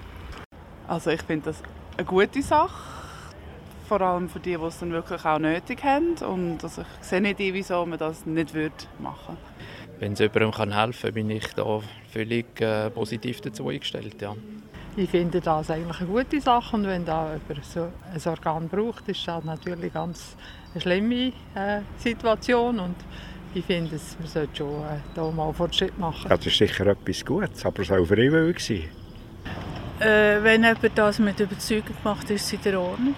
Also 0.88 1.11
ich 1.11 1.20
finde 1.22 1.46
das 1.46 1.62
eine 1.99 2.07
gute 2.07 2.40
Sache, 2.40 2.72
vor 3.87 4.01
allem 4.01 4.31
für 4.31 4.40
die, 4.40 4.57
die 4.57 4.64
es 4.64 4.79
dann 4.79 4.92
wirklich 4.92 5.25
auch 5.27 5.38
nötig 5.38 5.85
haben 5.85 6.14
und 6.27 6.64
also 6.64 6.83
ich 6.83 7.07
sehe 7.07 7.20
nicht, 7.20 7.38
wieso 7.38 7.85
man 7.85 7.99
das 7.99 8.25
nicht 8.25 8.55
würde 8.55 8.75
machen 8.99 9.37
Wenn 9.99 10.12
es 10.12 10.20
jemandem 10.20 10.72
helfen 10.72 11.03
kann, 11.03 11.12
bin 11.12 11.31
ich 11.31 11.53
da 11.55 11.81
völlig 12.12 12.61
äh, 12.62 12.88
positiv 12.88 13.42
dazu 13.42 13.68
eingestellt, 13.68 14.22
ja. 14.22 14.35
Ich 14.99 15.11
finde 15.11 15.43
das 15.43 15.71
eigentlich 15.71 16.01
eine 16.01 16.09
gute 16.09 16.41
Sache 16.41 16.75
und 16.75 16.87
wenn 16.87 17.05
da 17.05 17.35
jemand 17.35 17.65
so 17.67 17.83
ein 17.83 18.33
Organ 18.33 18.67
braucht, 18.67 19.07
ist 19.09 19.29
das 19.29 19.45
natürlich 19.45 19.93
ganz 19.93 20.37
eine 20.73 20.81
schlimme 20.81 21.33
äh, 21.55 21.83
Situation 21.99 22.81
und 22.81 22.97
ich 23.53 23.65
finde, 23.67 24.01
man 24.19 24.29
sollte 24.29 24.57
schon 24.57 24.83
äh, 24.85 24.99
da 25.15 25.31
mal 25.31 25.53
Fortschritt 25.53 25.99
machen. 25.99 26.27
Das 26.31 26.47
ist 26.47 26.57
sicher 26.57 26.87
etwas 26.87 27.23
Gutes, 27.27 27.67
aber 27.67 27.83
es 27.83 27.89
soll 27.89 28.07
freiwillig 28.07 28.59
sein. 28.59 28.85
Äh, 30.01 30.43
wenn 30.43 30.65
jemand 30.65 30.99
das 30.99 31.19
mit 31.19 31.41
Überzeugung 31.41 31.97
macht, 32.03 32.31
ist 32.31 32.47
es 32.47 32.53
in 32.55 32.63
der 32.63 32.81
Ordnung. 32.81 33.15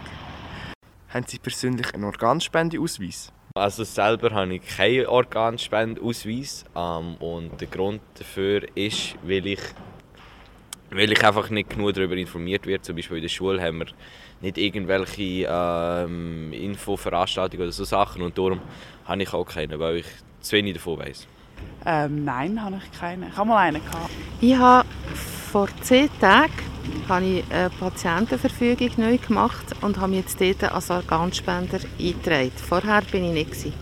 Haben 1.11 1.27
Sie 1.29 1.39
persönlich 1.39 1.95
einen 1.95 2.05
Organspendeausweis? 2.05 3.33
Also 3.55 3.85
selber 3.85 4.31
habe 4.33 4.57
ich 4.57 4.67
keinen 4.67 5.07
Organspendeausweis 5.07 6.65
ähm, 6.75 7.15
und 7.21 7.61
der 7.61 7.69
Grund 7.69 8.01
dafür 8.19 8.63
ist, 8.77 9.15
weil 9.23 9.47
ich, 9.47 9.61
weil 10.91 11.13
ich 11.13 11.25
einfach 11.25 11.51
nicht 11.51 11.71
genug 11.71 11.95
darüber 11.95 12.17
informiert 12.17 12.67
werde. 12.67 12.83
Zum 12.83 12.97
Beispiel 12.97 13.19
in 13.19 13.23
der 13.23 13.29
Schule 13.29 13.63
haben 13.63 13.79
wir 13.79 13.87
nicht 14.41 14.59
irgendwelche 14.59 15.47
ähm, 15.49 16.53
Infoveranstaltungen 16.53 17.65
oder 17.65 17.73
so 17.73 17.85
Sachen 17.85 18.23
und 18.23 18.39
darum 18.39 18.61
habe 19.05 19.23
ich 19.23 19.33
auch 19.33 19.45
keinen, 19.45 19.79
weil 19.79 19.97
ich 19.97 20.07
zu 20.41 20.57
wenig 20.57 20.75
davon 20.75 20.99
weiß. 20.99 21.27
Ähm, 21.87 22.25
nein, 22.25 22.63
habe 22.63 22.81
ich 22.83 22.99
keinen. 22.99 23.29
Ich 23.29 23.37
habe 23.37 23.49
mal 23.49 23.59
einen 23.59 23.85
gehabt. 23.85 24.11
Ich 24.41 24.57
habe 24.57 24.89
vor 25.51 25.69
zehn 25.83 26.09
Tagen 26.21 26.53
habe 27.09 27.25
ich 27.25 27.45
eine 27.51 27.71
Patientenverfügung 27.71 28.91
neu 28.97 29.19
gemacht 29.19 29.75
und 29.83 29.99
habe 29.99 30.13
mich 30.13 30.21
jetzt 30.21 30.41
dort 30.41 30.73
als 30.73 30.91
Organspender 30.91 31.81
eingetragen. 31.99 32.53
Vorher 32.57 33.03
bin 33.03 33.25
ich 33.25 33.33
nicht. 33.33 33.51
Gewesen. 33.51 33.75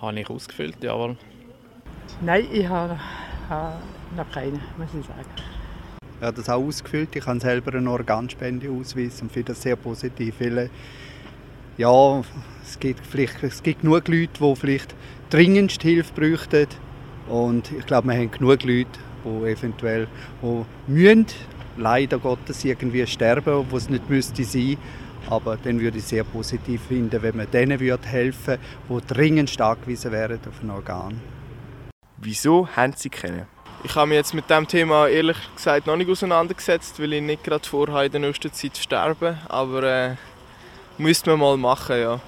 Habe 0.00 0.20
ich 0.20 0.30
ausgefüllt, 0.30 0.82
jawohl. 0.82 1.16
Nein, 2.20 2.46
ich 2.52 2.66
habe, 2.66 2.98
habe 3.48 3.76
noch 4.16 4.30
keinen, 4.30 4.60
muss 4.76 4.88
ich 4.98 5.06
sagen. 5.06 5.51
Ich 6.22 6.26
habe 6.26 6.36
das 6.36 6.48
auch 6.48 6.62
ausgefüllt. 6.62 7.16
Ich 7.16 7.26
habe 7.26 7.40
selber 7.40 7.74
einen 7.74 7.88
Organspendeausweis 7.88 9.20
und 9.22 9.32
finde 9.32 9.54
das 9.54 9.62
sehr 9.62 9.74
positiv. 9.74 10.36
Weil, 10.38 10.70
ja, 11.76 12.22
es 12.62 12.78
gibt, 12.78 13.04
vielleicht, 13.04 13.42
es 13.42 13.60
gibt 13.60 13.80
genug 13.80 14.06
Leute, 14.06 14.28
die 14.38 14.54
vielleicht 14.54 14.94
dringendst 15.30 15.82
Hilfe 15.82 16.12
bräuchten. 16.14 16.68
Und 17.28 17.72
ich 17.72 17.84
glaube, 17.86 18.06
wir 18.06 18.14
haben 18.14 18.30
genug 18.30 18.62
Leute, 18.62 18.86
die 19.24 19.50
eventuell 19.50 20.06
die 20.40 20.64
müssen, 20.86 21.26
leider 21.76 22.20
Gottes 22.20 22.64
irgendwie 22.64 23.04
sterben, 23.04 23.66
wo 23.68 23.76
es 23.76 23.90
nicht 23.90 24.08
müsste 24.08 24.44
sein. 24.44 24.76
Aber 25.28 25.56
dann 25.56 25.80
würde 25.80 25.98
ich 25.98 26.04
sehr 26.04 26.22
positiv 26.22 26.82
finden, 26.82 27.20
wenn 27.20 27.36
man 27.36 27.50
denen 27.50 27.80
würde 27.80 28.06
helfen 28.06 28.58
würde, 28.86 29.06
die 29.08 29.14
dringend 29.14 29.60
angewiesen 29.60 30.12
wären 30.12 30.38
auf 30.48 30.62
ein 30.62 30.70
Organ. 30.70 31.20
Wieso 32.18 32.68
haben 32.68 32.92
Sie 32.94 33.10
kennen? 33.10 33.46
Ich 33.84 33.96
habe 33.96 34.06
mich 34.06 34.16
jetzt 34.16 34.32
mit 34.32 34.48
dem 34.48 34.68
Thema 34.68 35.08
ehrlich 35.08 35.36
gesagt 35.56 35.86
noch 35.88 35.96
nicht 35.96 36.08
auseinandergesetzt, 36.08 37.00
weil 37.00 37.14
ich 37.14 37.22
nicht 37.22 37.42
gerade 37.42 37.68
vorhabe, 37.68 38.06
in 38.06 38.12
der 38.12 38.20
nächsten 38.20 38.52
Zeit 38.52 38.76
zu 38.76 38.82
sterben. 38.82 39.38
Aber 39.48 39.82
äh, 39.82 40.14
müsste 40.98 41.30
man 41.30 41.40
mal 41.40 41.56
machen, 41.56 42.00
ja. 42.00 42.20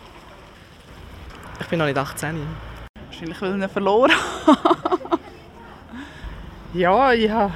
Ich 1.61 1.67
bin 1.69 1.79
noch 1.79 1.87
nicht 1.87 1.97
18. 1.97 2.41
Wahrscheinlich, 3.07 3.41
weil 3.41 3.57
ich 3.57 3.63
ihn 3.63 3.69
verloren 3.69 4.11
Ja, 6.75 7.13
ich 7.13 7.31
habe 7.31 7.53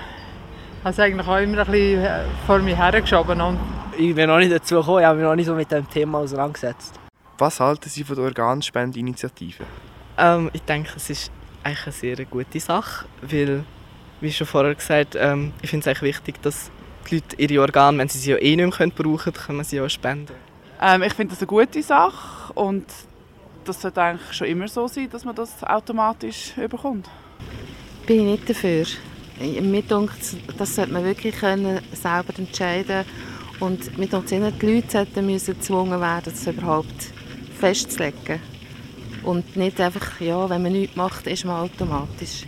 es 0.85 1.01
eigentlich 1.01 1.27
auch 1.27 1.39
immer 1.39 1.59
ein 1.59 1.67
bisschen 1.67 2.05
äh, 2.05 2.25
vor 2.47 2.61
mir 2.61 2.77
hergeschoben. 2.77 3.41
Und 3.41 3.59
ich 3.97 4.15
bin 4.15 4.29
noch 4.29 4.39
nicht 4.39 4.53
dazu 4.53 4.77
gekommen, 4.77 5.01
ich 5.01 5.07
habe 5.07 5.19
mich 5.19 5.25
noch 5.25 5.35
nicht 5.35 5.47
so 5.47 5.55
mit 5.55 5.73
dem 5.73 5.91
Thema 5.91 6.19
auseinandergesetzt. 6.19 7.01
Was 7.39 7.59
halten 7.59 7.89
Sie 7.89 8.05
von 8.05 8.15
der 8.15 8.27
Organspendeinitiative? 8.27 9.65
Ähm, 10.17 10.51
ich 10.53 10.63
denke, 10.63 10.93
es 10.95 11.11
ist 11.11 11.33
eigentlich 11.65 11.83
eine 11.83 11.93
sehr 11.93 12.25
gute 12.27 12.61
Sache, 12.61 13.07
weil, 13.23 13.65
wie 14.21 14.33
schon 14.33 14.47
vorher 14.47 14.75
gesagt, 14.75 15.17
ähm, 15.17 15.53
ich 15.63 15.71
finde 15.71 15.83
es 15.83 15.89
eigentlich 15.89 16.17
wichtig, 16.17 16.43
dass 16.43 16.71
die 17.11 17.17
Leute 17.17 17.37
ihre 17.37 17.63
Organe, 17.63 17.99
wenn 17.99 18.09
sie 18.09 18.19
sie 18.19 18.31
ja 18.33 18.39
eh 18.39 18.57
nicht 18.57 18.79
mehr 18.79 18.89
brauchen 18.89 19.33
können, 19.33 19.47
können 19.47 19.65
sie 19.65 19.81
auch 19.81 19.89
spenden. 19.89 20.35
Ähm, 20.81 21.03
ich 21.03 21.15
finde 21.15 21.35
das 21.35 21.41
eine 21.41 21.47
gute 21.47 21.83
Sache 21.83 22.53
und 22.55 22.87
das 23.65 23.83
sollte 23.83 24.03
eigentlich 24.03 24.33
schon 24.33 24.47
immer 24.47 24.69
so 24.69 24.89
sein, 24.89 25.09
dass 25.11 25.25
man 25.25 25.35
das 25.35 25.63
automatisch 25.63 26.57
überkommt. 26.57 27.09
Bin 28.07 28.21
ich 28.21 28.41
nicht 28.41 28.51
dafür. 28.51 28.87
Mir 29.41 29.83
denkt, 29.83 30.37
das 30.57 30.75
sollte 30.75 30.93
man 30.93 31.05
wirklich 31.05 31.37
können, 31.37 31.81
selber 31.93 32.37
entscheiden 32.39 33.05
und 33.61 33.97
mir 33.99 34.07
denkt, 34.07 34.31
die 34.31 34.37
Leute 34.67 34.91
sollten 34.91 35.27
müssen 35.27 35.55
gezwungen 35.55 36.01
werden, 36.01 36.33
das 36.33 36.47
überhaupt 36.47 37.13
festzulegen. 37.59 38.41
Und 39.23 39.57
nicht 39.57 39.81
einfach, 39.81 40.21
ja, 40.21 40.49
wenn 40.49 40.63
man 40.63 40.73
nichts 40.73 40.97
macht, 40.97 41.27
ist 41.27 41.45
man 41.45 41.57
automatisch. 41.65 42.45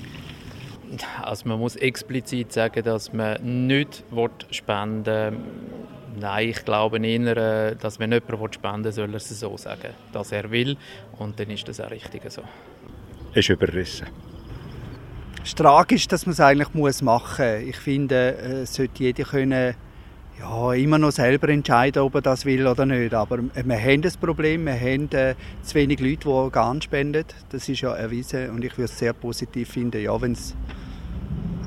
Also 1.23 1.49
man 1.49 1.59
muss 1.59 1.77
explizit 1.77 2.53
sagen, 2.53 2.83
dass 2.83 3.13
man 3.13 3.67
nicht 3.67 4.05
spenden 4.51 5.05
will. 5.05 5.39
Nein, 6.19 6.49
ich 6.49 6.65
glaube 6.65 6.99
eher, 7.07 7.75
dass 7.77 8.01
wenn 8.01 8.13
jemand 8.13 8.55
spenden 8.55 8.85
will, 8.85 8.93
soll 8.93 9.11
er 9.11 9.17
es 9.17 9.29
so 9.29 9.57
sagen, 9.57 9.95
dass 10.13 10.33
er 10.33 10.51
will. 10.51 10.77
Und 11.19 11.39
dann 11.39 11.51
ist 11.51 11.69
das 11.69 11.81
auch 11.81 11.91
richtig 11.91 12.23
so. 12.31 12.43
Ist 13.35 13.49
überrissen. 13.49 14.09
Es 15.43 15.51
ist 15.51 15.59
tragisch, 15.59 16.09
dass 16.09 16.27
man 16.27 16.33
es 16.33 16.41
eigentlich 16.41 16.75
muss 16.75 17.01
machen 17.01 17.61
muss. 17.61 17.69
Ich 17.69 17.77
finde, 17.77 18.33
es 18.63 18.75
sollte 18.75 19.05
jeder 19.05 19.25
können, 19.25 19.75
ja, 20.41 20.73
immer 20.73 20.99
noch 20.99 21.13
selber 21.13 21.49
entscheiden, 21.51 22.03
ob 22.03 22.15
er 22.15 22.23
das 22.23 22.45
will 22.45 22.67
oder 22.67 22.87
nicht. 22.87 23.15
Aber 23.15 23.39
wir 23.39 23.79
haben 23.79 24.03
das 24.03 24.17
Problem, 24.17 24.67
wir 24.67 24.75
haben 24.75 25.11
äh, 25.13 25.35
zu 25.63 25.75
wenig 25.75 26.01
Leute, 26.01 26.21
die 26.25 26.29
Organe 26.29 26.81
spenden. 26.83 27.25
Das 27.51 27.69
ist 27.69 27.81
ja 27.81 27.95
erwiesen 27.95 28.51
und 28.51 28.65
ich 28.65 28.77
würde 28.77 28.91
es 28.91 28.99
sehr 28.99 29.13
positiv 29.13 29.71
finden, 29.71 30.03
ja, 30.03 30.19
wenn 30.21 30.33
es 30.33 30.57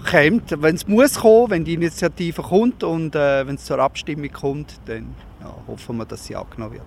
kommt, 0.10 0.62
wenn 0.62 0.76
es 0.76 0.88
muss 0.88 1.16
kommen, 1.16 1.52
wenn 1.52 1.64
die 1.64 1.76
Initiative 1.76 2.42
kommt 2.42 2.84
und 2.84 3.16
äh, 3.16 3.48
wenn 3.48 3.56
es 3.56 3.66
zur 3.66 3.80
Abstimmung 3.80 4.32
kommt, 4.32 4.80
dann 4.86 5.14
ja, 5.40 5.56
hoffen 5.68 5.98
wir, 5.98 6.06
dass 6.06 6.26
sie 6.26 6.36
angenommen 6.36 6.74
wird. 6.74 6.84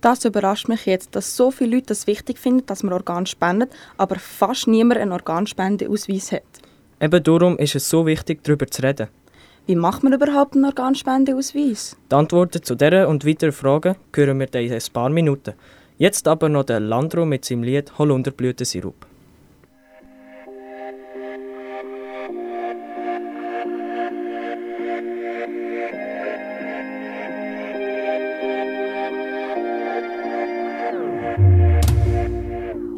Das 0.00 0.24
überrascht 0.24 0.68
mich 0.68 0.86
jetzt, 0.86 1.16
dass 1.16 1.36
so 1.36 1.50
viele 1.50 1.76
Leute 1.76 1.92
es 1.92 2.06
wichtig 2.06 2.38
finden, 2.38 2.66
dass 2.66 2.82
man 2.82 2.92
Organ 2.92 3.26
spendet, 3.26 3.72
aber 3.96 4.16
fast 4.16 4.68
niemand 4.68 5.00
einen 5.00 5.12
Organspendeausweis 5.12 6.30
hat. 6.32 6.42
Eben 7.00 7.22
darum 7.22 7.58
ist 7.58 7.74
es 7.74 7.88
so 7.88 8.06
wichtig, 8.06 8.44
darüber 8.44 8.66
zu 8.66 8.82
reden. 8.82 9.08
Wie 9.68 9.76
macht 9.76 10.02
man 10.02 10.14
überhaupt 10.14 10.54
einen 10.54 10.64
Organspendeausweis? 10.64 11.94
Die 12.10 12.14
Antworten 12.14 12.62
zu 12.62 12.74
dieser 12.74 13.06
und 13.06 13.26
weiteren 13.26 13.52
Fragen 13.52 13.96
hören 14.14 14.40
wir 14.40 14.54
in 14.54 14.72
ein 14.72 14.82
paar 14.94 15.10
Minuten. 15.10 15.52
Jetzt 15.98 16.26
aber 16.26 16.48
noch 16.48 16.64
der 16.64 16.80
Landro 16.80 17.26
mit 17.26 17.44
seinem 17.44 17.64
Lied 17.64 17.98
Holunderblütensirup. 17.98 18.94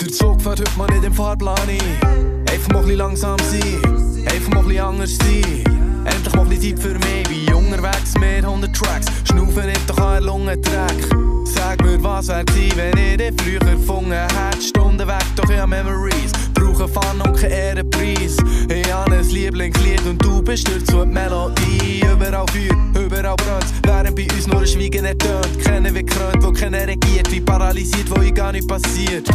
Der 0.01 0.09
Zug 0.09 0.41
fährt 0.41 0.61
heute 0.61 0.79
mal 0.79 0.87
nicht 0.87 1.05
im 1.05 1.15
Fahrplan 1.15 1.59
ein. 1.69 2.47
Einfach 2.49 2.69
mal 2.69 2.79
ein 2.79 2.83
bisschen 2.85 2.99
langsam 2.99 3.39
sein, 3.41 4.25
einfach 4.25 4.51
mal 4.51 4.61
ein 4.61 4.67
bisschen 4.69 4.85
anders 4.85 5.19
sein. 5.19 5.80
Endlich 6.21 6.37
mal 6.37 6.51
ein 6.51 6.61
Zeit 6.61 6.79
für 6.79 6.95
mich, 6.99 7.31
wie 7.31 7.51
unterwegs 7.51 8.13
mit 8.21 8.45
100 8.45 8.77
Tracks. 8.77 9.07
Schnaufen 9.25 9.65
nicht 9.65 9.89
doch 9.89 9.97
an 9.97 10.23
Lungentreck. 10.23 11.09
Sag 11.47 11.83
mir, 11.83 12.03
was 12.03 12.29
wär 12.29 12.45
gewesen, 12.45 12.77
wenn 12.77 12.99
ich 12.99 13.17
dich 13.17 13.33
früher 13.41 13.59
gefunden 13.61 14.13
hätte. 14.13 14.63
Stunden 14.63 15.09
weg, 15.09 15.25
doch 15.35 15.49
ich 15.49 15.59
hab 15.59 15.71
Memories. 15.71 16.33
Brauche 16.53 16.87
Fun 16.87 17.23
und 17.25 17.41
keinen 17.41 17.53
Ehrenpreis. 17.53 18.37
Ich 18.69 18.93
hab 18.93 19.11
ein 19.11 19.27
Lieblingslied 19.31 20.05
und 20.05 20.23
du 20.23 20.43
bist 20.43 20.69
so 20.91 21.07
die 21.07 21.11
Melodie. 21.11 22.03
Überall 22.03 22.45
Feuer, 22.49 23.03
überall 23.03 23.37
brennt, 23.37 23.73
während 23.83 24.15
bei 24.15 24.27
uns 24.35 24.47
nur 24.47 24.61
ein 24.61 24.67
Schweigen 24.67 25.07
ertönt. 25.07 25.59
Kennen 25.65 25.95
wie 25.95 26.05
krönt, 26.05 26.43
wo 26.43 26.53
keiner 26.53 26.87
regiert, 26.87 27.33
wie 27.33 27.41
paralysiert, 27.41 28.11
wo 28.11 28.21
ich 28.21 28.35
gar 28.35 28.53
nicht 28.53 28.69
passiert. 28.69 29.27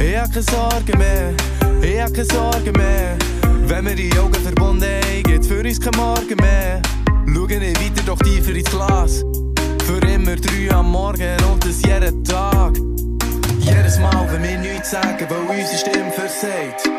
Ich 0.00 0.16
hab 0.16 0.32
keine 0.32 0.42
Sorgen 0.42 0.98
mehr, 0.98 1.32
ich 1.80 2.00
hab 2.00 2.12
keine 2.12 2.24
Sorgen 2.24 2.72
mehr. 2.72 3.16
Wenn 3.68 3.86
wir 3.86 3.94
die 3.94 4.10
Augen 4.18 4.34
verbunden 4.34 5.01
geht's 5.32 5.46
für 5.46 5.60
uns 5.60 5.80
kein 5.80 5.94
Morgen 5.96 6.36
mehr. 6.40 6.82
Schauen 7.26 7.58
nicht 7.60 7.80
weiter, 7.80 8.02
doch 8.06 8.18
tiefer 8.18 8.54
ins 8.54 8.70
Glas. 8.70 9.24
Für 9.86 10.06
immer 10.06 10.36
drei 10.36 10.70
am 10.74 10.90
Morgen 10.90 11.36
und 11.50 11.64
das 11.64 11.82
jeden 11.82 12.22
Tag. 12.24 12.74
Jedes 13.58 13.98
Mal, 13.98 14.26
wenn 14.30 14.42
wir 14.42 14.58
nichts 14.58 14.90
sagen, 14.90 15.26
weil 15.28 15.58
unsere 15.58 15.78
Stimme 15.78 16.10
versagt. 16.12 16.90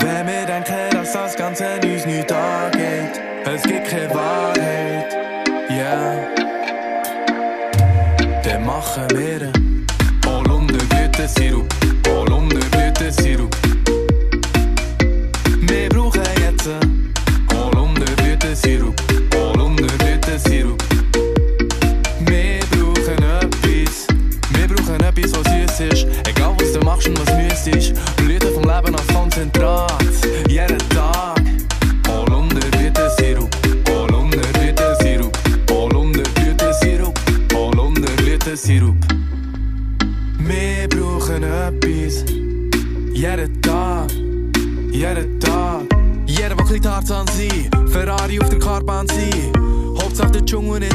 Wenn 0.00 0.26
wir 0.26 0.46
denken, 0.46 0.90
dass 0.92 1.12
das 1.12 1.36
Ganze 1.36 1.64
uns 1.84 2.06
nicht 2.06 2.32
angeht, 2.32 3.20
es 3.44 3.62
gibt 3.62 3.88
keine 3.88 4.14
Wahrheit, 4.14 5.16
yeah. 5.70 6.26
Dann 8.42 8.66
machen 8.66 9.06
wir 9.10 9.52
Holunderblütensirup, 10.26 10.26
Holunderblütensirup. 10.26 11.85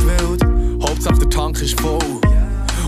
Wild, 0.05 0.43
Hauptsache 0.81 1.19
der 1.19 1.29
Tank 1.29 1.61
ist 1.61 1.79
voll. 1.79 1.99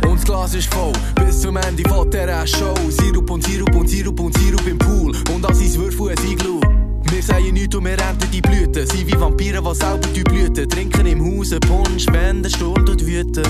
Und 0.07 0.15
das 0.15 0.23
Glas 0.25 0.53
ist 0.53 0.73
voll, 0.73 0.93
bis 1.15 1.41
zum 1.41 1.57
Ende 1.57 1.87
von 1.87 2.09
dieser 2.09 2.45
Show. 2.45 2.73
Sirup 2.89 3.29
und 3.29 3.43
Sirup 3.43 3.75
und 3.75 3.89
Sirup 3.89 4.19
und 4.19 4.37
Sirup 4.37 4.67
im 4.67 4.77
Pool. 4.77 5.15
Und 5.33 5.45
als 5.45 5.59
sein 5.59 5.73
Würfel 5.75 6.09
ein 6.09 6.31
Iglu. 6.31 6.59
Wir 7.11 7.21
sagen 7.21 7.53
nichts 7.53 7.75
und 7.75 7.85
wir 7.85 7.97
ernten 7.97 8.29
die 8.31 8.41
Blüten. 8.41 8.87
Sind 8.87 9.07
wie 9.07 9.19
Vampire, 9.19 9.61
die 9.61 9.75
selber 9.75 10.07
die 10.15 10.23
Blüten. 10.23 10.69
Trinken 10.69 11.05
im 11.05 11.23
Hause 11.23 11.59
Punsch, 11.59 12.05
wenden, 12.11 12.49
Sturm 12.49 12.85
und 12.89 13.05
wüten. 13.05 13.45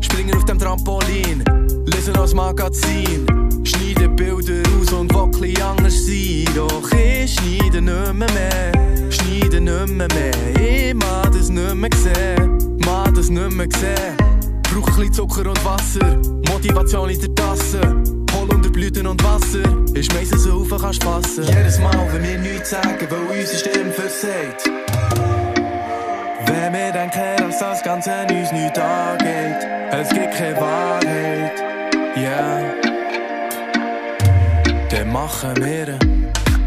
Springen 0.00 0.34
auf 0.34 0.44
dem 0.44 0.58
Trampolin, 0.58 1.44
lesen 1.86 2.16
als 2.16 2.34
Magazin. 2.34 3.26
Schneiden 3.64 4.16
Bilder 4.16 4.62
aus 4.80 4.92
und 4.92 5.12
wackeln 5.14 5.60
anders 5.62 6.06
sein. 6.06 6.44
Doch 6.54 6.90
ich 6.92 7.34
schneide 7.34 7.82
nicht 7.82 8.14
mehr. 8.14 8.72
Schneide 9.10 9.60
nicht 9.60 10.08
mehr. 10.08 10.60
Ich 10.60 10.94
mag 10.94 11.30
das 11.32 11.50
nicht 11.50 11.74
mehr 11.74 12.57
Mag 12.88 13.14
das 13.14 13.28
nicht 13.28 13.50
mehr 13.50 13.66
sehen. 13.78 14.16
Brauch 14.62 14.88
ein 14.88 14.94
bisschen 14.96 15.12
Zucker 15.12 15.50
und 15.50 15.62
Wasser. 15.62 16.16
Motivation 16.50 17.10
in 17.10 17.20
der 17.20 17.34
Tasse. 17.34 17.80
Hol 18.34 18.48
unter 18.48 18.70
Blüten 18.70 19.06
und 19.06 19.22
Wasser. 19.22 19.62
Ich 19.92 20.06
schmeiß 20.06 20.32
es 20.32 20.48
auf, 20.48 20.70
kannst 20.80 21.04
fassen. 21.04 21.44
Jedes 21.44 21.78
Mal, 21.78 22.08
wenn 22.12 22.22
wir 22.22 22.38
nichts 22.38 22.70
sagen, 22.70 23.06
weil 23.10 23.38
unsere 23.38 23.58
Stimme 23.58 23.92
versagt. 23.92 24.70
Wenn 26.46 26.72
wir 26.72 26.92
denken, 26.92 27.36
dass 27.38 27.58
das 27.58 27.82
Ganze 27.82 28.10
uns 28.22 28.52
nicht 28.52 28.78
angeht, 28.78 29.66
es 29.90 30.08
gibt 30.08 30.34
keine 30.34 30.56
Wahrheit, 30.58 31.62
yeah. 32.16 32.62
Dann 34.90 35.12
machen 35.12 35.54
wir 35.56 35.98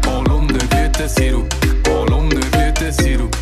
Holunderblütensirup, 0.06 1.48
Holunderblütensirup. 1.88 3.36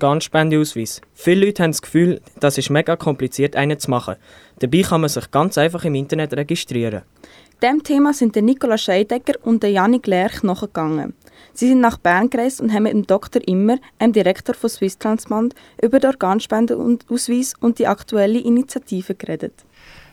Organspendeausweis. 0.00 1.02
Viele 1.12 1.44
Leute 1.46 1.62
haben 1.62 1.72
das 1.72 1.82
Gefühl, 1.82 2.22
das 2.40 2.56
ist 2.56 2.70
mega 2.70 2.96
kompliziert, 2.96 3.54
einen 3.54 3.78
zu 3.78 3.90
machen. 3.90 4.16
Dabei 4.58 4.80
kann 4.80 5.02
man 5.02 5.10
sich 5.10 5.30
ganz 5.30 5.58
einfach 5.58 5.84
im 5.84 5.94
Internet 5.94 6.32
registrieren. 6.32 7.02
Dem 7.62 7.82
Thema 7.82 8.14
sind 8.14 8.34
der 8.34 8.42
Nicola 8.42 8.78
Scheidegger 8.78 9.34
und 9.42 9.62
der 9.62 9.70
Janik 9.70 10.06
Lerch 10.06 10.42
nachgegangen. 10.42 11.12
Sie 11.52 11.68
sind 11.68 11.80
nach 11.80 11.98
Bern 11.98 12.30
gereist 12.30 12.62
und 12.62 12.72
haben 12.72 12.84
mit 12.84 12.92
dem 12.92 13.06
Dr. 13.06 13.46
Immer, 13.46 13.76
einem 13.98 14.14
Direktor 14.14 14.54
von 14.54 14.70
Swiss 14.70 14.96
Transplant, 14.96 15.54
über 15.82 16.00
den 16.00 16.10
Organspendeausweis 16.10 17.54
und 17.60 17.78
die 17.78 17.86
aktuelle 17.86 18.38
Initiative 18.38 19.14
geredet. 19.14 19.52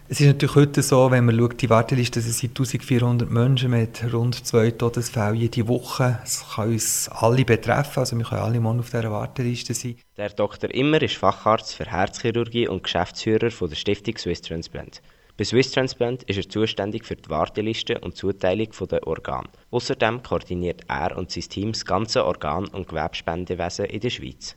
Es 0.10 0.22
ist 0.22 0.28
natürlich 0.28 0.56
heute 0.56 0.82
so, 0.84 1.12
wenn 1.12 1.26
man 1.26 1.38
schaut, 1.38 1.62
die 1.62 1.70
Warteliste 1.70 2.22
sind 2.22 2.34
seit 2.34 2.52
1400 2.52 3.30
Menschen 3.30 3.72
mit 3.72 4.02
rund 4.14 4.36
zwei 4.46 4.72
Todesfällen 4.72 5.36
jede 5.36 5.68
Woche. 5.68 6.20
Es 6.24 6.46
kann 6.56 6.70
uns 6.72 7.10
alle 7.10 7.44
betreffen, 7.44 8.00
also 8.00 8.18
wir 8.18 8.24
können 8.24 8.42
alle 8.42 8.62
mal 8.62 8.80
auf 8.80 8.90
dieser 8.90 9.12
Warteliste 9.12 9.74
sein. 9.74 9.98
Der 10.16 10.30
Dr. 10.30 10.74
Immer 10.74 11.02
ist 11.02 11.18
Facharzt 11.18 11.76
für 11.76 11.84
Herzchirurgie 11.84 12.70
und 12.70 12.84
Geschäftsführer 12.84 13.52
von 13.52 13.68
der 13.68 13.76
Stiftung 13.76 14.18
Swiss 14.18 14.42
Transplant. 14.42 15.02
Bei 15.36 15.44
Swiss 15.44 15.72
Transplant 15.72 16.24
ist 16.24 16.38
er 16.38 16.48
zuständig 16.48 17.06
für 17.06 17.18
die 17.18 17.30
Warteliste 17.30 18.00
und 18.00 18.16
Zuteilung 18.16 18.70
der 18.90 19.06
Organe. 19.06 19.50
Außerdem 19.72 20.24
koordiniert 20.24 20.84
er 20.88 21.18
und 21.18 21.32
sein 21.32 21.44
Team 21.44 21.74
das 21.74 21.84
ganze 21.84 22.26
Organ- 22.26 22.70
und 22.70 22.88
Gewebspendewesen 22.88 23.84
in 23.84 24.00
der 24.00 24.10
Schweiz. 24.10 24.56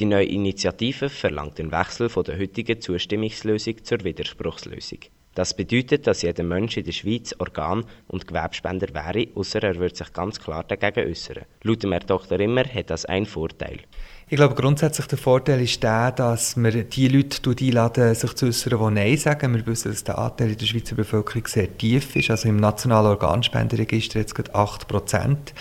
Die 0.00 0.06
neue 0.06 0.24
Initiative 0.24 1.08
verlangt 1.08 1.58
den 1.58 1.70
Wechsel 1.70 2.08
von 2.08 2.24
der 2.24 2.36
heutigen 2.36 2.80
Zustimmungslösung 2.80 3.84
zur 3.84 4.02
Widerspruchslösung. 4.02 4.98
Das 5.36 5.54
bedeutet, 5.54 6.08
dass 6.08 6.22
jeder 6.22 6.42
Mensch 6.42 6.76
in 6.76 6.84
der 6.84 6.90
Schweiz 6.90 7.32
Organ- 7.38 7.84
und 8.08 8.26
Gewebspender 8.26 8.92
wäre, 8.92 9.28
außer 9.36 9.62
er 9.62 9.76
würde 9.76 9.94
sich 9.94 10.12
ganz 10.12 10.40
klar 10.40 10.64
dagegen 10.64 11.08
äußern. 11.08 11.44
Laut 11.62 11.84
dem 11.84 11.92
Herr 11.92 12.00
Dr. 12.00 12.40
Immer 12.40 12.64
hat 12.64 12.90
das 12.90 13.04
einen 13.04 13.26
Vorteil. 13.26 13.82
Ich 14.26 14.36
glaube, 14.36 14.54
grundsätzlich 14.54 15.06
der 15.06 15.18
Vorteil 15.18 15.60
ist 15.60 15.82
der, 15.82 16.10
dass 16.10 16.56
wir 16.56 16.84
die 16.84 17.08
Leute 17.08 17.50
einladen, 17.60 18.14
sich 18.14 18.32
zu 18.32 18.46
äußern, 18.46 18.78
die 18.78 18.94
Nein 18.94 19.16
sagen. 19.18 19.54
Wir 19.54 19.66
wissen, 19.66 19.90
dass 19.90 20.02
der 20.02 20.16
Anteil 20.16 20.52
in 20.52 20.56
der 20.56 20.64
Schweizer 20.64 20.94
Bevölkerung 20.94 21.46
sehr 21.46 21.76
tief 21.76 22.16
ist. 22.16 22.30
Also 22.30 22.48
im 22.48 22.56
nationalen 22.56 23.08
Organspenderegister 23.08 24.20
jetzt 24.20 24.34
gerade 24.34 24.54
8 24.54 24.88
Prozent, 24.88 25.52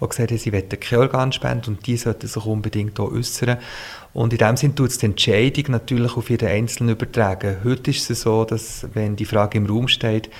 die 0.00 0.08
gesagt 0.08 0.30
haben, 0.30 0.38
sie 0.38 0.52
wollen 0.52 0.68
keine 0.68 1.02
Organspende 1.02 1.68
und 1.68 1.84
die 1.84 1.96
sollten 1.96 2.28
sich 2.28 2.46
unbedingt 2.46 3.00
auch 3.00 3.10
äußern. 3.10 3.58
Und 4.14 4.32
in 4.32 4.38
dem 4.38 4.56
Sinne 4.56 4.76
tut 4.76 4.90
es 4.90 4.98
die 4.98 5.06
Entscheidung 5.06 5.72
natürlich 5.72 6.16
auf 6.16 6.30
jeden 6.30 6.48
Einzelnen 6.48 6.94
übertragen. 6.94 7.56
Heute 7.64 7.90
ist 7.90 8.08
es 8.08 8.20
so, 8.20 8.44
dass, 8.44 8.86
wenn 8.94 9.16
die 9.16 9.24
Frage 9.24 9.58
im 9.58 9.66
Raum 9.66 9.88
steht, 9.88 10.30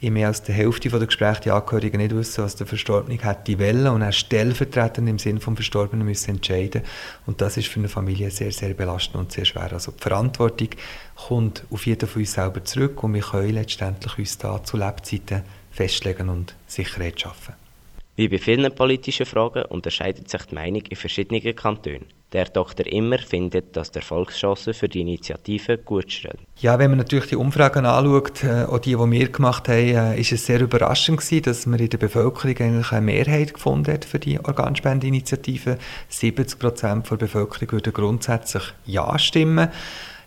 in 0.00 0.14
mehr 0.14 0.28
als 0.28 0.42
der 0.42 0.54
Hälfte 0.54 0.88
der 0.88 1.06
Gespräche 1.06 1.42
die 1.42 1.50
Angehörigen 1.50 1.98
nicht 1.98 2.14
wissen, 2.14 2.42
was 2.42 2.56
der 2.56 2.66
Verstorbene 2.66 3.18
hätte 3.22 3.58
wollen 3.58 3.86
und 3.88 4.02
er 4.02 4.12
stellvertretend 4.12 5.08
im 5.08 5.18
Sinne 5.18 5.40
vom 5.40 5.56
Verstorbenen 5.56 6.06
müssen 6.06 6.30
entscheiden 6.30 6.82
und 7.26 7.40
das 7.40 7.56
ist 7.56 7.68
für 7.68 7.80
eine 7.80 7.88
Familie 7.88 8.30
sehr, 8.30 8.52
sehr 8.52 8.72
belastend 8.74 9.16
und 9.16 9.32
sehr 9.32 9.44
schwer. 9.44 9.72
Also 9.72 9.92
die 9.92 10.02
Verantwortung 10.02 10.70
kommt 11.14 11.64
auf 11.70 11.86
jeden 11.86 12.08
von 12.08 12.22
uns 12.22 12.32
selber 12.32 12.64
zurück 12.64 13.02
und 13.02 13.14
wir 13.14 13.22
können 13.22 13.54
letztendlich 13.54 14.18
uns 14.18 14.38
da 14.38 14.62
zu 14.64 14.76
Lebzeiten 14.76 15.42
festlegen 15.70 16.28
und 16.28 16.54
Sicherheit 16.66 17.20
schaffen. 17.20 17.59
Wie 18.20 18.28
bei 18.28 18.36
vielen 18.36 18.70
politischen 18.74 19.24
Fragen 19.24 19.62
unterscheidet 19.70 20.28
sich 20.28 20.42
die 20.42 20.54
Meinung 20.54 20.82
in 20.90 20.94
verschiedenen 20.94 21.56
Kantonen. 21.56 22.04
Der 22.34 22.44
Dr. 22.44 22.86
Immer 22.86 23.16
findet, 23.16 23.74
dass 23.74 23.92
die 23.92 24.00
Erfolgschancen 24.00 24.74
für 24.74 24.90
die 24.90 25.00
Initiative 25.00 25.78
gut 25.78 26.12
stehen. 26.12 26.36
Ja, 26.58 26.78
wenn 26.78 26.90
man 26.90 26.98
natürlich 26.98 27.28
die 27.28 27.36
Umfragen 27.36 27.86
anschaut, 27.86 28.44
äh, 28.44 28.64
auch 28.64 28.78
die, 28.78 28.90
die 28.90 29.10
wir 29.10 29.28
gemacht 29.30 29.68
haben, 29.68 29.96
äh, 29.96 30.20
ist 30.20 30.32
es 30.32 30.44
sehr 30.44 30.60
überraschend 30.60 31.20
gewesen, 31.20 31.44
dass 31.44 31.64
man 31.64 31.80
in 31.80 31.88
der 31.88 31.96
Bevölkerung 31.96 32.54
eigentlich 32.58 32.92
eine 32.92 33.06
Mehrheit 33.06 33.54
gefunden 33.54 33.90
hat 33.90 34.04
für 34.04 34.18
die 34.18 34.38
Organspendeinitiative. 34.38 35.78
70 36.10 36.58
Prozent 36.58 37.10
der 37.10 37.16
Bevölkerung 37.16 37.72
würden 37.72 37.94
grundsätzlich 37.94 38.64
Ja 38.84 39.18
stimmen. 39.18 39.70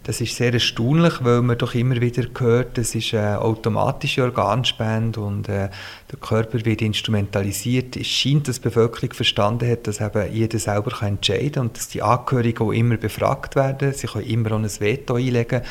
Das 0.05 0.19
ist 0.19 0.35
sehr 0.35 0.53
erstaunlich, 0.53 1.23
weil 1.23 1.41
man 1.41 1.57
doch 1.57 1.73
immer 1.75 2.01
wieder 2.01 2.25
hört, 2.37 2.77
das 2.77 2.93
ist 2.93 3.13
eine 3.13 3.39
automatische 3.39 4.23
Organspende 4.23 5.21
und 5.21 5.47
äh, 5.47 5.69
der 6.11 6.19
Körper 6.19 6.65
wird 6.65 6.81
instrumentalisiert. 6.81 7.95
Es 7.95 8.07
scheint, 8.07 8.49
dass 8.49 8.57
die 8.57 8.63
Bevölkerung 8.63 9.13
verstanden 9.13 9.71
hat, 9.71 9.87
dass 9.87 10.01
eben 10.01 10.33
jeder 10.33 10.59
selber 10.59 10.91
kann 10.91 11.07
entscheiden 11.07 11.53
kann 11.53 11.67
und 11.67 11.77
dass 11.77 11.87
die 11.87 12.01
Angehörigen 12.01 12.67
auch 12.67 12.73
immer 12.73 12.97
befragt 12.97 13.55
werden. 13.55 13.93
Sie 13.93 14.07
können 14.07 14.25
immer 14.25 14.51
auch 14.51 14.57
ein 14.57 14.69
Veto 14.69 15.15
einlegen 15.15 15.61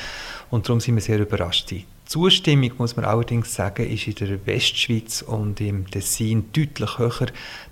und 0.49 0.67
darum 0.67 0.81
sind 0.81 0.95
wir 0.95 1.03
sehr 1.03 1.19
überrascht. 1.19 1.71
Die 1.71 1.85
Zustimmung, 2.07 2.73
muss 2.79 2.97
man 2.97 3.05
allerdings 3.05 3.55
sagen, 3.55 3.87
ist 3.87 4.07
in 4.07 4.15
der 4.15 4.47
Westschweiz 4.47 5.21
und 5.21 5.61
im 5.61 5.91
Tessin 5.91 6.47
deutlich 6.55 6.97
höher. 6.97 7.27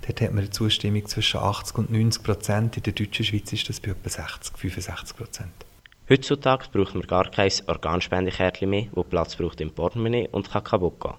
Dort 0.05 0.21
hat 0.21 0.29
man 0.29 0.43
eine 0.43 0.51
Zustimmung 0.51 1.07
zwischen 1.07 1.39
80 1.39 1.77
und 1.79 1.91
90 1.91 2.21
Prozent. 2.21 2.77
In 2.77 2.83
der 2.83 2.93
deutschen 2.93 3.25
Schweiz 3.25 3.51
ist 3.51 3.67
das 3.67 3.79
bei 3.79 3.89
etwa 3.89 4.09
60, 4.09 4.55
65 4.57 5.17
Prozent. 5.17 5.70
Heutzutage 6.11 6.65
braucht 6.73 6.93
man 6.93 7.07
gar 7.07 7.31
kein 7.31 7.49
Organspendekärtchen 7.67 8.69
mehr, 8.69 8.87
das 8.93 9.05
Platz 9.05 9.37
braucht 9.37 9.61
im 9.61 9.71
Portemonnaie 9.71 10.27
und 10.33 10.51
kann 10.51 10.61
kaputt 10.61 10.99
gehen. 10.99 11.13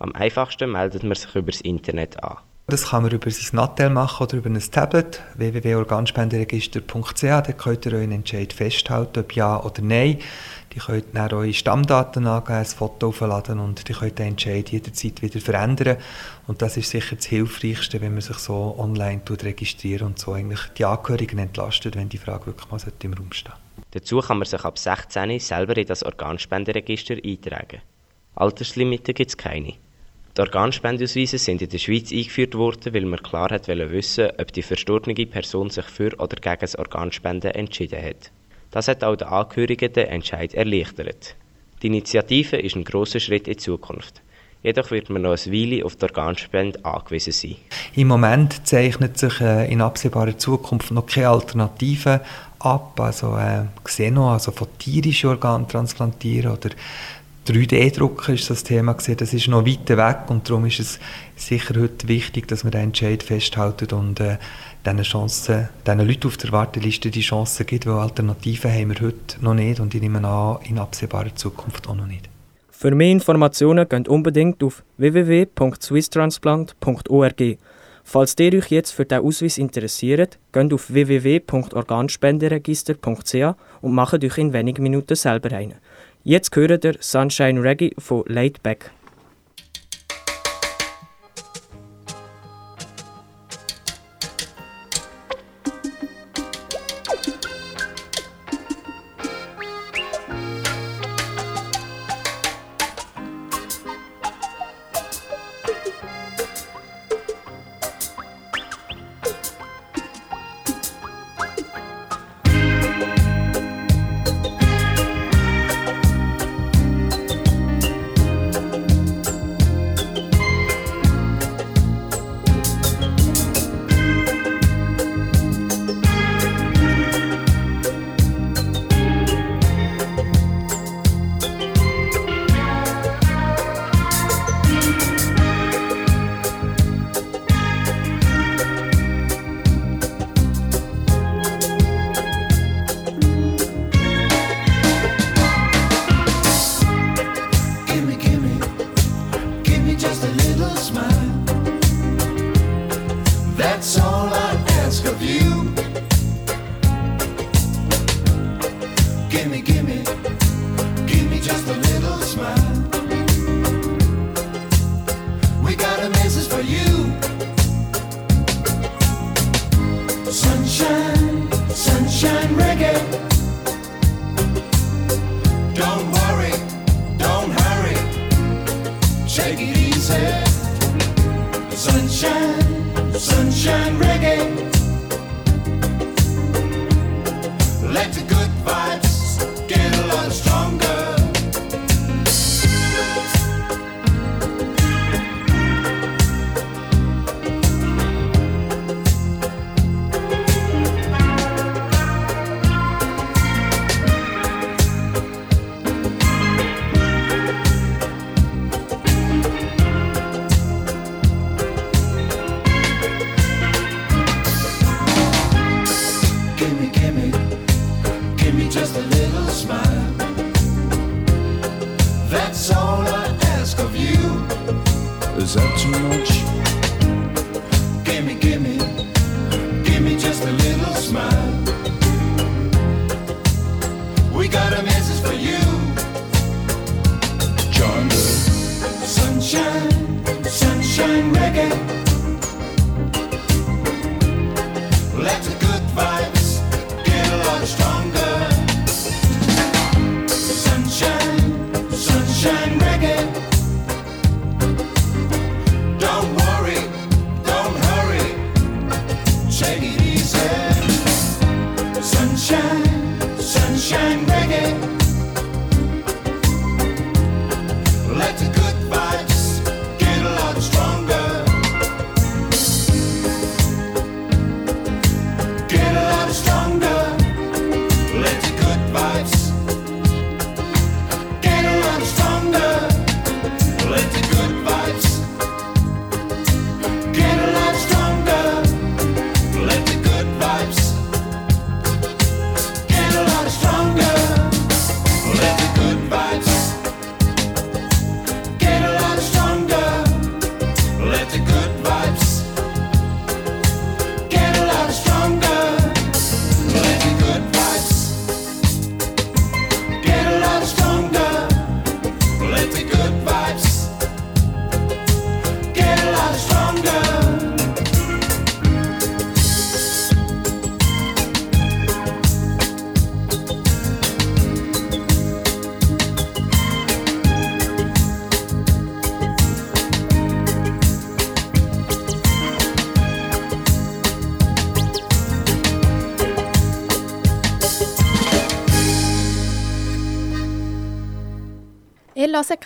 Am 0.00 0.12
einfachsten 0.16 0.72
meldet 0.72 1.04
man 1.04 1.14
sich 1.14 1.32
über 1.36 1.52
das 1.52 1.60
Internet 1.60 2.20
an. 2.24 2.38
Das 2.66 2.88
kann 2.88 3.04
man 3.04 3.12
über 3.12 3.30
sein 3.30 3.50
Nattel 3.52 3.88
machen 3.88 4.24
oder 4.24 4.38
über 4.38 4.50
ein 4.50 4.58
Tablet 4.58 5.22
www.organspenderegister.ch. 5.36 7.22
Da 7.22 7.40
könnt 7.52 7.86
ihr 7.86 7.92
euren 7.92 8.10
Entscheid 8.10 8.52
festhalten, 8.52 9.20
ob 9.20 9.32
ja 9.36 9.62
oder 9.62 9.80
nein. 9.82 10.18
Die 10.72 10.80
könnt 10.80 11.14
dann 11.14 11.32
eure 11.32 11.54
Stammdaten 11.54 12.26
angeben, 12.26 12.58
ein 12.58 12.64
Foto 12.64 13.10
aufladen 13.10 13.60
und 13.60 13.88
die 13.88 13.92
könnt 13.92 14.18
den 14.18 14.30
Entscheid 14.30 14.68
jederzeit 14.70 15.22
wieder 15.22 15.38
verändern. 15.40 15.98
Und 16.48 16.62
das 16.62 16.76
ist 16.76 16.90
sicher 16.90 17.14
das 17.14 17.26
Hilfreichste, 17.26 18.00
wenn 18.00 18.14
man 18.14 18.22
sich 18.22 18.38
so 18.38 18.74
online 18.76 19.20
registriert 19.30 20.02
und 20.02 20.18
so 20.18 20.32
eigentlich 20.32 20.62
die 20.76 20.84
Angehörigen 20.84 21.38
entlastet, 21.38 21.94
wenn 21.94 22.08
die 22.08 22.18
Frage 22.18 22.46
wirklich 22.46 22.68
mal 22.68 22.80
im 23.04 23.14
Raum 23.14 23.32
steht. 23.32 23.52
Dazu 23.92 24.20
kann 24.20 24.38
man 24.38 24.46
sich 24.46 24.64
ab 24.64 24.78
16 24.78 25.38
selber 25.40 25.76
in 25.76 25.86
das 25.86 26.02
Organspenderegister 26.02 27.16
eintragen. 27.24 27.80
Alterslimite 28.34 29.14
gibt 29.14 29.30
es 29.30 29.36
keine. 29.36 29.74
Die 30.36 30.42
Organspendeausweise 30.42 31.38
sind 31.38 31.62
in 31.62 31.70
der 31.70 31.78
Schweiz 31.78 32.12
eingeführt 32.12 32.54
worden, 32.54 32.92
weil 32.92 33.06
man 33.06 33.22
klar 33.22 33.48
hat 33.50 33.68
wissen, 33.68 34.28
ob 34.38 34.52
die 34.52 34.62
verstorbene 34.62 35.26
Person 35.26 35.70
sich 35.70 35.86
für 35.86 36.14
oder 36.18 36.36
gegen 36.36 36.60
das 36.60 36.76
Organspenden 36.76 37.52
entschieden 37.52 38.02
hat. 38.02 38.30
Das 38.70 38.88
hat 38.88 39.02
auch 39.02 39.16
den 39.16 39.28
Angehörigen 39.28 39.92
den 39.92 40.08
Entscheid 40.08 40.52
erleichtert. 40.52 41.34
Die 41.82 41.86
Initiative 41.86 42.56
ist 42.56 42.76
ein 42.76 42.84
großer 42.84 43.20
Schritt 43.20 43.48
in 43.48 43.54
die 43.54 43.58
Zukunft. 43.58 44.20
Jedoch 44.62 44.90
wird 44.90 45.08
man 45.08 45.22
noch 45.22 45.30
eine 45.30 45.52
Weile 45.52 45.84
auf 45.84 45.96
die 45.96 46.02
Organspende 46.02 46.84
angewiesen 46.84 47.32
sein. 47.32 47.56
Im 47.94 48.08
Moment 48.08 48.66
zeichnet 48.66 49.16
sich 49.16 49.40
äh, 49.40 49.72
in 49.72 49.80
absehbarer 49.80 50.36
Zukunft 50.36 50.90
noch 50.90 51.06
keine 51.06 51.28
Alternative 51.28 52.20
ab. 52.58 52.98
Also 53.00 53.36
äh, 53.36 53.64
Xeno, 53.84 54.32
also 54.32 54.52
von 54.52 54.68
tierischen 54.78 55.30
Organen 55.30 55.68
transplantieren 55.68 56.52
oder 56.52 56.70
3D-Drucker 57.46 58.32
ist 58.32 58.50
das 58.50 58.64
Thema 58.64 58.94
gesehen. 58.94 59.18
Das 59.18 59.32
ist 59.32 59.46
noch 59.48 59.64
weit 59.66 59.88
weg 59.88 60.18
und 60.28 60.48
darum 60.48 60.66
ist 60.66 60.80
es 60.80 60.98
sicher 61.36 61.80
heute 61.80 62.08
wichtig, 62.08 62.48
dass 62.48 62.64
man 62.64 62.72
den 62.72 62.82
Entscheid 62.82 63.22
festhalten 63.22 63.94
und 63.94 64.18
äh, 64.20 64.38
diesen, 64.84 65.02
Chancen, 65.02 65.68
diesen 65.86 66.06
Leuten 66.06 66.26
auf 66.26 66.36
der 66.36 66.52
Warteliste 66.52 67.10
die 67.10 67.20
Chance 67.20 67.64
gibt, 67.64 67.86
weil 67.86 67.94
Alternativen 67.94 68.72
haben 68.72 68.90
wir 68.90 69.00
heute 69.00 69.36
noch 69.40 69.54
nicht 69.54 69.80
und 69.80 69.94
ich 69.94 70.00
nehme 70.00 70.26
an, 70.26 70.58
in 70.64 70.78
absehbarer 70.78 71.34
Zukunft 71.34 71.88
auch 71.88 71.94
noch 71.94 72.06
nicht. 72.06 72.28
Für 72.70 72.90
mehr 72.90 73.10
Informationen 73.10 73.88
geht 73.88 74.08
unbedingt 74.08 74.62
auf 74.62 74.82
www.swisstransplant.org. 74.98 77.58
Falls 78.08 78.36
ihr 78.38 78.54
euch 78.54 78.70
jetzt 78.70 78.92
für 78.92 79.04
diesen 79.04 79.24
Ausweis 79.24 79.58
interessiert, 79.58 80.38
geht 80.52 80.72
auf 80.72 80.92
www.organspenderegister.ch 80.92 83.56
und 83.80 83.92
macht 83.92 84.22
euch 84.22 84.38
in 84.38 84.52
wenigen 84.52 84.84
Minuten 84.84 85.16
selber 85.16 85.50
einen. 85.50 85.74
Jetzt 86.22 86.54
hören 86.54 86.80
der 86.80 86.94
Sunshine 87.00 87.60
Reggae 87.60 87.90
von 87.98 88.22
Laid 88.28 88.62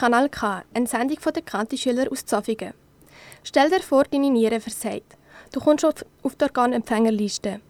Kanal 0.01 0.31
K, 0.31 0.63
eine 0.73 0.87
Sendung 0.87 1.21
von 1.21 1.35
den 1.35 1.45
Kanti-Schülern 1.45 2.09
aus 2.09 2.25
Zofingen. 2.25 2.73
Stell 3.45 3.69
dir 3.69 3.81
vor, 3.81 4.05
deine 4.05 4.31
Niere 4.31 4.59
versagt. 4.59 5.19
Du 5.53 5.61
kommst 5.61 5.85
auf 5.85 6.07
auf 6.23 6.37
die 6.37 6.45
Organempfängerliste. 6.45 7.61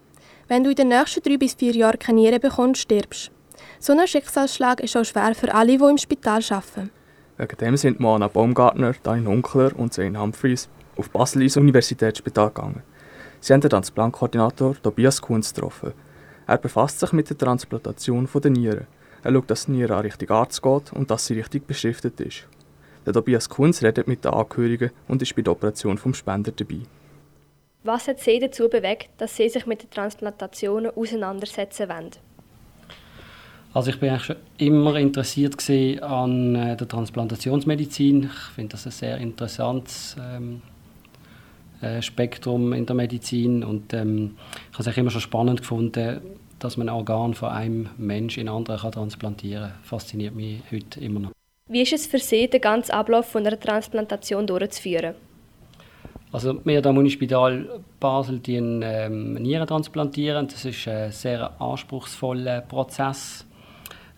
Wenn 0.47 0.63
du 0.63 0.69
in 0.69 0.77
den 0.77 0.87
nächsten 0.87 1.21
drei 1.21 1.35
bis 1.35 1.55
vier 1.55 1.73
Jahren 1.73 1.99
keine 1.99 2.21
Niere 2.21 2.39
bekommst, 2.39 2.83
stirbst. 2.83 3.31
So 3.79 3.91
ein 3.91 4.07
Schicksalsschlag 4.07 4.79
ist 4.79 4.95
auch 4.95 5.03
schwer 5.03 5.35
für 5.35 5.53
alle, 5.53 5.77
die 5.77 5.83
im 5.83 5.97
Spital 5.97 6.41
arbeiten. 6.51 6.89
Wegen 7.35 7.57
dem 7.57 7.75
sind 7.75 7.99
Moana 7.99 8.29
Baumgartner, 8.29 8.93
Dain 9.03 9.27
Hunkler 9.27 9.77
und 9.77 9.93
Zane 9.93 10.17
Humphreys 10.17 10.69
auf 10.95 11.09
Basel 11.09 11.41
ins 11.41 11.57
Universitätsspital 11.57 12.47
gegangen. 12.47 12.81
Sie 13.41 13.51
haben 13.51 13.59
den 13.59 13.71
Transplantkoordinator 13.71 14.81
Tobias 14.81 15.21
Kunz 15.21 15.53
getroffen. 15.53 15.91
Er 16.47 16.57
befasst 16.57 17.01
sich 17.01 17.11
mit 17.11 17.29
der 17.29 17.37
Transplantation 17.37 18.29
der 18.33 18.51
Nieren. 18.51 18.87
Er 19.23 19.33
schaut, 19.33 19.49
dass 19.49 19.65
den 19.65 19.83
richtigen 19.83 20.33
Arzt 20.33 20.61
geht 20.61 20.93
und 20.93 21.11
dass 21.11 21.27
sie 21.27 21.35
richtig 21.35 21.67
beschriftet 21.67 22.19
ist. 22.19 22.47
Der 23.05 23.13
Tobias 23.13 23.49
Kunz 23.49 23.81
redet 23.81 24.07
mit 24.07 24.25
den 24.25 24.33
Angehörigen 24.33 24.91
und 25.07 25.21
ist 25.21 25.35
bei 25.35 25.41
der 25.41 25.53
Operation 25.53 25.97
vom 25.97 26.13
Spender 26.13 26.51
dabei. 26.51 26.81
Was 27.83 28.07
hat 28.07 28.19
Sie 28.19 28.39
dazu 28.39 28.69
bewegt, 28.69 29.09
dass 29.17 29.35
Sie 29.35 29.49
sich 29.49 29.65
mit 29.65 29.81
den 29.81 29.89
Transplantationen 29.89 30.91
auseinandersetzen 30.91 31.89
wollen? 31.89 32.11
Also 33.73 33.89
ich 33.89 33.99
bin 33.99 34.09
eigentlich 34.09 34.25
schon 34.25 34.35
immer 34.57 34.95
interessiert 34.97 35.55
an 36.03 36.55
äh, 36.55 36.75
der 36.75 36.87
Transplantationsmedizin. 36.87 38.23
Ich 38.23 38.55
finde 38.55 38.71
das 38.71 38.85
ein 38.85 38.91
sehr 38.91 39.17
interessantes 39.17 40.15
ähm, 40.19 40.61
äh, 41.81 42.01
Spektrum 42.01 42.73
in 42.73 42.85
der 42.85 42.95
Medizin 42.95 43.63
und 43.63 43.93
ähm, 43.93 44.35
ich 44.71 44.73
habe 44.73 44.81
es 44.81 44.87
eigentlich 44.87 44.97
immer 44.97 45.09
schon 45.09 45.21
spannend 45.21 45.61
gefunden, 45.61 46.21
dass 46.63 46.77
man 46.77 46.89
ein 46.89 46.95
Organ 46.95 47.33
von 47.33 47.49
einem 47.49 47.89
Mensch 47.97 48.37
in 48.37 48.47
anderen 48.47 48.79
kann 48.79 48.91
transplantieren 48.91 49.69
kann. 49.69 49.83
Fasziniert 49.83 50.35
mich 50.35 50.61
heute 50.71 50.99
immer 50.99 51.19
noch. 51.19 51.31
Wie 51.67 51.81
ist 51.81 51.93
es 51.93 52.05
für 52.05 52.19
Sie, 52.19 52.49
den 52.49 52.61
ganzen 52.61 52.91
Ablauf 52.91 53.27
von 53.27 53.45
einer 53.45 53.59
Transplantation 53.59 54.45
durchzuführen? 54.45 55.15
Also 56.31 56.63
wir 56.63 56.85
am 56.85 56.97
Unispital 56.97 57.81
Basel 57.99 58.39
die 58.39 58.55
ähm, 58.55 59.33
Nieren 59.33 59.67
transplantieren. 59.67 60.47
Das 60.47 60.63
ist 60.63 60.87
ein 60.87 61.11
sehr 61.11 61.61
anspruchsvoller 61.61 62.61
Prozess. 62.61 63.45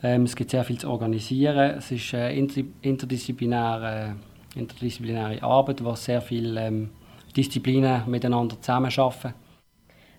Ähm, 0.03 0.23
es 0.23 0.35
gibt 0.35 0.51
sehr 0.51 0.63
viel 0.63 0.77
zu 0.77 0.89
organisieren. 0.89 1.77
Es 1.77 1.91
ist 1.91 2.13
eine 2.13 2.33
inter 2.33 2.61
interdisziplinäre, 2.81 4.15
interdisziplinäre 4.55 5.41
Arbeit, 5.41 5.83
wo 5.83 5.95
sehr 5.95 6.21
viele 6.21 6.61
ähm, 6.61 6.89
Disziplinen 7.35 8.03
miteinander 8.07 8.61
zusammenarbeiten. 8.61 9.33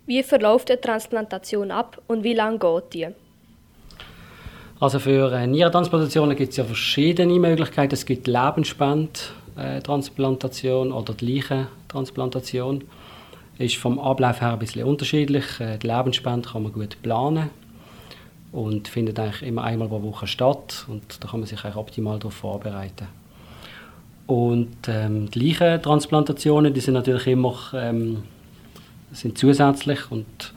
Wie 0.07 0.23
verläuft 0.23 0.71
eine 0.71 0.81
Transplantation 0.81 1.71
ab 1.71 2.01
und 2.09 2.25
wie 2.25 2.35
lange 2.35 2.59
geht 2.59 2.93
die? 2.93 3.07
Also 4.81 4.99
für 4.99 5.33
äh, 5.33 5.47
Nierentransplantationen 5.47 6.37
gibt 6.37 6.51
es 6.51 6.59
ja 6.59 6.65
verschiedene 6.65 7.39
Möglichkeiten. 7.39 7.95
Es 7.95 8.05
gibt 8.05 8.27
Lebensspendtransplantation 8.27 10.93
oder 10.93 11.15
die 11.15 11.37
Leichentransplantation. 11.37 12.85
Ist 13.57 13.77
vom 13.77 14.01
Ablauf 14.01 14.41
her 14.41 14.53
ein 14.53 14.59
bisschen 14.59 14.85
unterschiedlich. 14.85 15.61
Äh, 15.61 15.79
Die 15.79 15.87
Lebensspende 15.87 16.51
kann 16.51 16.65
man 16.65 16.73
gut 16.73 17.01
planen 17.03 17.51
und 18.53 18.89
findet 18.89 19.19
eigentlich 19.19 19.43
immer 19.43 19.65
einmal 19.65 19.89
pro 19.89 20.03
Woche 20.03 20.27
statt 20.27 20.85
und 20.89 21.23
da 21.23 21.29
kann 21.29 21.41
man 21.41 21.47
sich 21.47 21.65
eigentlich 21.65 21.77
optimal 21.77 22.19
darauf 22.19 22.35
vorbereiten. 22.35 23.07
Und 24.27 24.77
ähm, 24.89 25.31
die 25.31 25.39
Leichentransplantationen, 25.39 26.75
die 26.75 26.81
sind 26.81 26.95
natürlich 26.95 27.27
immer 27.27 27.55
ähm, 27.75 28.23
sind 29.15 29.39
zusätzlich 29.39 30.11
und 30.11 30.55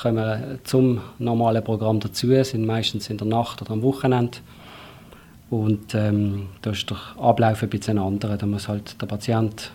kommen 0.00 0.60
zum 0.64 1.00
normalen 1.18 1.64
Programm 1.64 2.00
dazu, 2.00 2.42
sind 2.44 2.66
meistens 2.66 3.10
in 3.10 3.18
der 3.18 3.26
Nacht 3.26 3.60
oder 3.62 3.72
am 3.72 3.82
Wochenende. 3.82 4.38
Und 5.50 5.94
ähm, 5.94 6.48
da 6.62 6.70
ist 6.70 6.90
der 6.90 6.98
Ablauf 7.18 7.62
ein 7.62 7.70
bisschen 7.70 7.98
anderer. 7.98 8.36
Da 8.36 8.46
muss 8.46 8.68
halt 8.68 9.00
der 9.00 9.06
Patient 9.06 9.72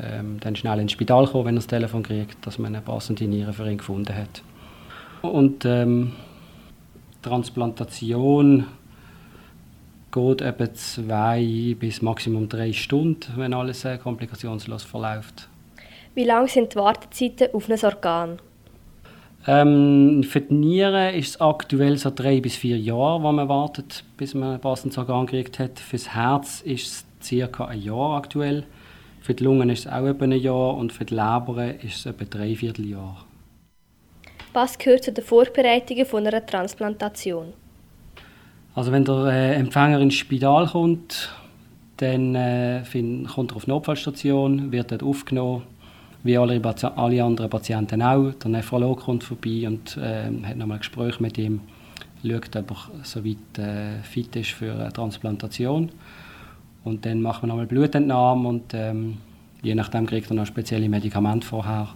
ähm, 0.00 0.38
dann 0.40 0.56
schnell 0.56 0.78
ins 0.78 0.92
Spital 0.92 1.26
kommen, 1.26 1.46
wenn 1.46 1.56
er 1.56 1.58
das 1.58 1.66
Telefon 1.66 2.02
kriegt, 2.02 2.46
dass 2.46 2.58
man 2.58 2.74
eine 2.74 2.82
passende 2.82 3.24
Niere 3.24 3.52
für 3.52 3.68
ihn 3.68 3.78
gefunden 3.78 4.14
hat. 4.14 4.42
Und 5.22 5.64
ähm, 5.64 6.12
Transplantation 7.20 8.66
geht 10.12 10.40
etwa 10.40 10.74
zwei 10.74 11.76
bis 11.78 12.02
maximum 12.02 12.48
drei 12.48 12.72
Stunden, 12.72 13.32
wenn 13.36 13.54
alles 13.54 13.84
äh, 13.84 13.98
komplikationslos 13.98 14.82
verläuft. 14.82 15.48
Wie 16.14 16.24
lang 16.24 16.46
sind 16.46 16.74
die 16.74 16.76
Wartezeiten 16.76 17.54
auf 17.54 17.70
ein 17.70 17.84
Organ? 17.84 18.38
Ähm, 19.46 20.22
für 20.22 20.40
die 20.40 20.54
Nieren 20.54 21.14
ist 21.14 21.30
es 21.30 21.40
aktuell 21.40 21.96
so 21.96 22.12
drei 22.14 22.40
bis 22.40 22.54
vier 22.54 22.78
Jahre, 22.78 23.22
wo 23.22 23.32
man 23.32 23.48
wartet, 23.48 24.04
bis 24.16 24.34
man 24.34 24.54
ein 24.54 24.60
passendes 24.60 24.98
Organ 24.98 25.26
gekriegt 25.26 25.58
hat. 25.58 25.80
Für 25.80 25.96
das 25.96 26.14
Herz 26.14 26.60
ist 26.60 26.86
es 26.86 27.04
circa 27.22 27.64
ein 27.64 27.80
Jahr 27.80 28.16
aktuell. 28.16 28.64
Für 29.20 29.34
die 29.34 29.42
Lungen 29.42 29.70
ist 29.70 29.86
es 29.86 29.92
auch 29.92 30.04
etwa 30.04 30.24
ein 30.24 30.32
Jahr 30.32 30.76
und 30.76 30.92
für 30.92 31.04
die 31.04 31.14
Leber 31.14 31.74
ist 31.82 31.96
es 31.96 32.06
etwa 32.06 32.24
drei 32.24 32.54
Vierteljahr. 32.54 33.24
Was 34.52 34.78
gehört 34.78 35.04
zu 35.04 35.12
den 35.12 35.24
Vorbereitungen 35.24 36.04
von 36.04 36.26
einer 36.26 36.44
Transplantation? 36.44 37.54
Also 38.74 38.92
wenn 38.92 39.04
der 39.04 39.26
äh, 39.26 39.54
Empfänger 39.54 40.00
ins 40.00 40.14
Spital 40.14 40.66
kommt, 40.66 41.30
dann 41.96 42.34
äh, 42.34 42.84
find, 42.84 43.28
kommt 43.28 43.52
er 43.52 43.56
auf 43.56 43.64
die 43.64 43.70
Notfallstation, 43.70 44.72
wird 44.72 44.90
dort 44.90 45.02
aufgenommen, 45.02 45.62
wie 46.24 46.38
alle, 46.38 46.60
alle 46.96 47.24
anderen 47.24 47.50
Patienten 47.50 48.02
auch. 48.02 48.32
Der 48.34 48.50
Nephrolog 48.50 49.00
kommt 49.00 49.24
vorbei 49.24 49.66
und 49.66 49.96
äh, 49.96 50.24
hat 50.44 50.56
nochmal 50.56 50.76
ein 50.76 50.80
Gespräch 50.80 51.20
mit 51.20 51.38
ihm, 51.38 51.60
schaut, 52.22 52.56
ob 52.56 52.70
er 52.70 52.76
soweit 53.02 53.58
äh, 53.58 54.02
fit 54.02 54.34
ist 54.36 54.50
für 54.50 54.72
eine 54.72 54.92
Transplantation. 54.92 55.90
Und 56.84 57.04
dann 57.06 57.22
machen 57.22 57.42
wir 57.42 57.46
nochmal 57.48 57.66
Blutentnahme 57.66 58.48
und 58.48 58.74
ähm, 58.74 59.18
je 59.62 59.74
nachdem 59.74 60.06
kriegt 60.06 60.30
er 60.30 60.34
noch 60.34 60.46
spezielle 60.46 60.88
Medikamente 60.88 61.46
vorher. 61.46 61.88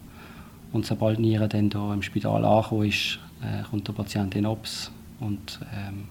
Und 0.73 0.87
sobald 0.87 1.19
die 1.19 1.23
Niere 1.23 1.49
dann 1.49 1.71
hier 1.71 1.93
im 1.93 2.03
Spital 2.03 2.45
angekommen 2.45 2.89
ist, 2.89 3.19
äh, 3.43 3.63
kommt 3.69 3.87
der 3.87 3.93
Patient 3.93 4.35
in 4.35 4.47
OPS 4.47 4.91
und 5.21 5.61
ähm, 5.75 6.05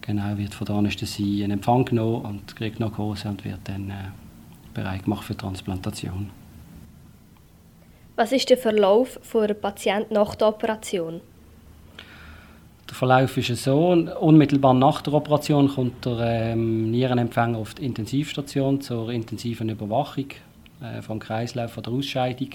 genau 0.00 0.36
wird 0.38 0.54
von 0.54 0.66
der 0.66 0.76
Anästhesie 0.76 1.42
in 1.42 1.50
Empfang 1.50 1.84
genommen 1.84 2.24
und 2.24 2.56
kriegt 2.56 2.80
Narkose 2.80 3.28
und 3.28 3.44
wird 3.44 3.60
dann 3.64 3.90
äh, 3.90 3.94
bereit 4.74 5.04
gemacht 5.04 5.24
für 5.24 5.36
Transplantation. 5.36 6.30
Was 8.18 8.32
ist 8.32 8.50
der 8.50 8.58
Verlauf 8.58 9.20
von 9.22 9.44
einer 9.44 9.54
Patient 9.54 10.10
nach 10.10 10.34
der 10.34 10.48
Operation? 10.48 11.20
Der 12.88 12.94
Verlauf 12.96 13.36
ist 13.36 13.62
so, 13.62 13.90
unmittelbar 13.90 14.74
nach 14.74 15.02
der 15.02 15.12
Operation 15.12 15.68
kommt 15.68 16.04
der 16.04 16.18
ähm, 16.18 16.90
Nierenempfänger 16.90 17.56
auf 17.56 17.74
die 17.74 17.84
Intensivstation 17.84 18.80
zur 18.80 19.10
intensiven 19.10 19.68
Überwachung 19.68 20.30
äh, 20.80 21.00
vom 21.00 21.20
Kreislauf 21.20 21.78
oder 21.78 21.92
Ausscheidung. 21.92 22.48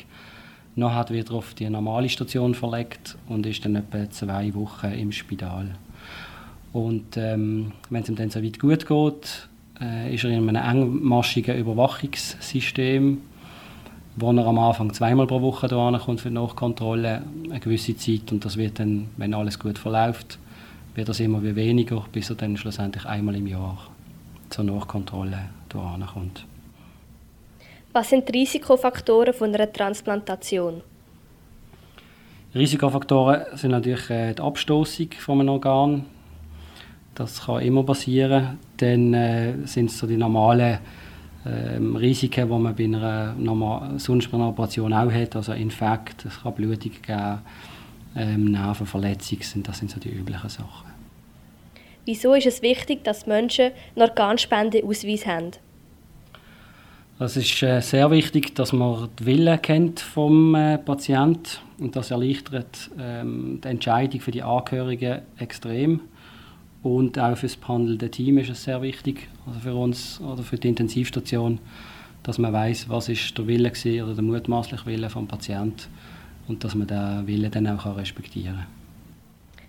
Nachher 0.76 1.14
wird 1.14 1.30
er 1.30 1.36
auf 1.36 1.54
die 1.54 1.70
normale 1.70 2.10
Station 2.10 2.56
verlegt 2.56 3.16
und 3.30 3.46
ist 3.46 3.64
dann 3.64 3.78
etwa 3.78 4.10
zwei 4.10 4.54
Wochen 4.56 4.92
im 4.92 5.14
Spital. 5.14 5.76
Und 6.74 7.16
ähm, 7.16 7.72
wenn 7.90 8.04
es 8.04 8.10
ihm 8.10 8.18
dann 8.18 8.30
so 8.30 8.44
weit 8.44 8.60
gut 8.60 8.86
geht, 8.86 9.48
äh, 9.80 10.14
ist 10.14 10.26
er 10.26 10.32
in 10.32 10.50
einem 10.50 10.62
engmaschigen 10.62 11.58
Überwachungssystem, 11.58 13.22
wo 14.16 14.32
er 14.32 14.46
am 14.46 14.60
Anfang 14.60 14.94
zweimal 14.94 15.28
pro 15.28 15.42
Woche 15.42 15.68
hierher 15.68 16.00
kommt 16.00 16.22
für 16.22 16.30
die 16.30 16.36
Nachkontrolle, 16.36 17.24
eine 17.50 17.60
gewisse 17.60 17.96
Zeit. 17.98 18.32
Und 18.32 18.46
das 18.46 18.58
wird 18.58 18.80
dann, 18.80 19.10
wenn 19.18 19.34
alles 19.34 19.60
gut 19.60 19.80
verläuft, 19.80 20.38
wird 20.96 21.10
das 21.10 21.20
immer 21.20 21.42
wie 21.44 21.56
weniger, 21.56 22.06
bis 22.12 22.30
er 22.30 22.36
dann 22.36 22.56
schlussendlich 22.58 23.06
einmal 23.06 23.36
im 23.36 23.48
Jahr 23.48 23.78
zur 24.50 24.66
Nachkontrolle 24.66 25.50
hierher 25.72 26.08
kommt. 26.14 26.46
Was 27.94 28.10
sind 28.10 28.28
die 28.28 28.40
Risikofaktoren 28.40 29.34
von 29.34 29.54
einer 29.54 29.72
Transplantation? 29.72 30.82
Risikofaktoren 32.56 33.58
sind 33.58 33.72
natürlich 33.72 34.10
äh, 34.10 34.34
die 34.34 34.42
Abstoßung 34.42 35.08
von 35.20 35.40
einem 35.40 35.50
Organ. 35.50 36.06
Das 37.16 37.46
kann 37.46 37.62
immer 37.62 37.84
passieren. 37.84 38.60
Dann 38.78 39.14
äh, 39.14 39.54
sind 39.66 39.90
es 39.90 39.98
so 39.98 40.06
die 40.06 40.18
normalen 40.18 40.80
ähm, 41.46 41.96
Risiken, 41.96 42.48
die 42.48 42.60
man 42.60 42.76
bei 42.76 42.86
einer, 42.86 43.34
normal, 43.34 44.00
sonst 44.00 44.34
einer 44.34 44.50
Operation 44.50 44.94
auch 44.94 45.12
hat. 45.12 45.36
Also 45.36 45.54
Infekt, 45.54 46.26
es 46.26 46.42
kann 46.42 46.54
Blutung 46.54 46.92
geben, 47.06 47.40
ähm, 48.16 48.46
Nervenverletzungen, 48.46 49.44
sind, 49.44 49.68
das 49.68 49.80
sind 49.80 49.92
so 49.92 50.00
die 50.00 50.10
üblichen 50.10 50.50
Sachen. 50.50 50.92
Wieso 52.06 52.34
ist 52.34 52.48
es 52.48 52.62
wichtig, 52.62 53.04
dass 53.04 53.28
Menschen 53.28 53.72
einen 53.96 54.10
Organspendeausweis 54.10 55.26
haben? 55.26 55.52
Es 57.20 57.38
ist 57.38 57.62
äh, 57.64 57.80
sehr 57.80 58.10
wichtig, 58.12 58.56
dass 58.56 58.74
man 58.74 59.08
den 59.20 59.26
Willen 59.26 59.62
kennt 59.62 60.00
vom 60.00 60.56
äh, 60.56 60.78
Patient 60.78 61.62
und 61.80 61.96
das 61.96 62.12
erleichtert 62.12 62.90
ähm, 63.00 63.62
die 63.64 63.68
Entscheidung 63.68 64.20
für 64.20 64.32
die 64.32 64.42
Angehörigen 64.42 65.22
extrem 65.38 66.02
und 66.82 67.18
auch 67.20 67.38
für 67.38 67.46
das 67.46 67.56
behandelnde 67.56 68.10
Team 68.10 68.40
ist 68.40 68.50
es 68.50 68.64
sehr 68.64 68.82
wichtig, 68.82 69.30
also 69.46 69.60
für 69.60 69.76
uns 69.76 70.22
oder 70.22 70.44
für 70.44 70.58
die 70.58 70.70
Intensivstation, 70.70 71.60
dass 72.24 72.38
man 72.38 72.54
weiß, 72.54 72.90
was 72.90 73.10
ist 73.10 73.38
der 73.38 73.48
Wille 73.48 73.70
gewesen, 73.70 74.04
oder 74.04 74.14
der 74.14 74.24
mutmaßliche 74.24 74.86
Wille 74.86 75.10
vom 75.10 75.28
Patient 75.28 75.90
und 76.48 76.64
dass 76.64 76.76
man 76.76 76.88
den 76.88 77.28
Willen 77.28 77.52
dann 77.52 77.68
auch 77.68 77.98
respektieren 77.98 78.56
kann. 78.56 78.68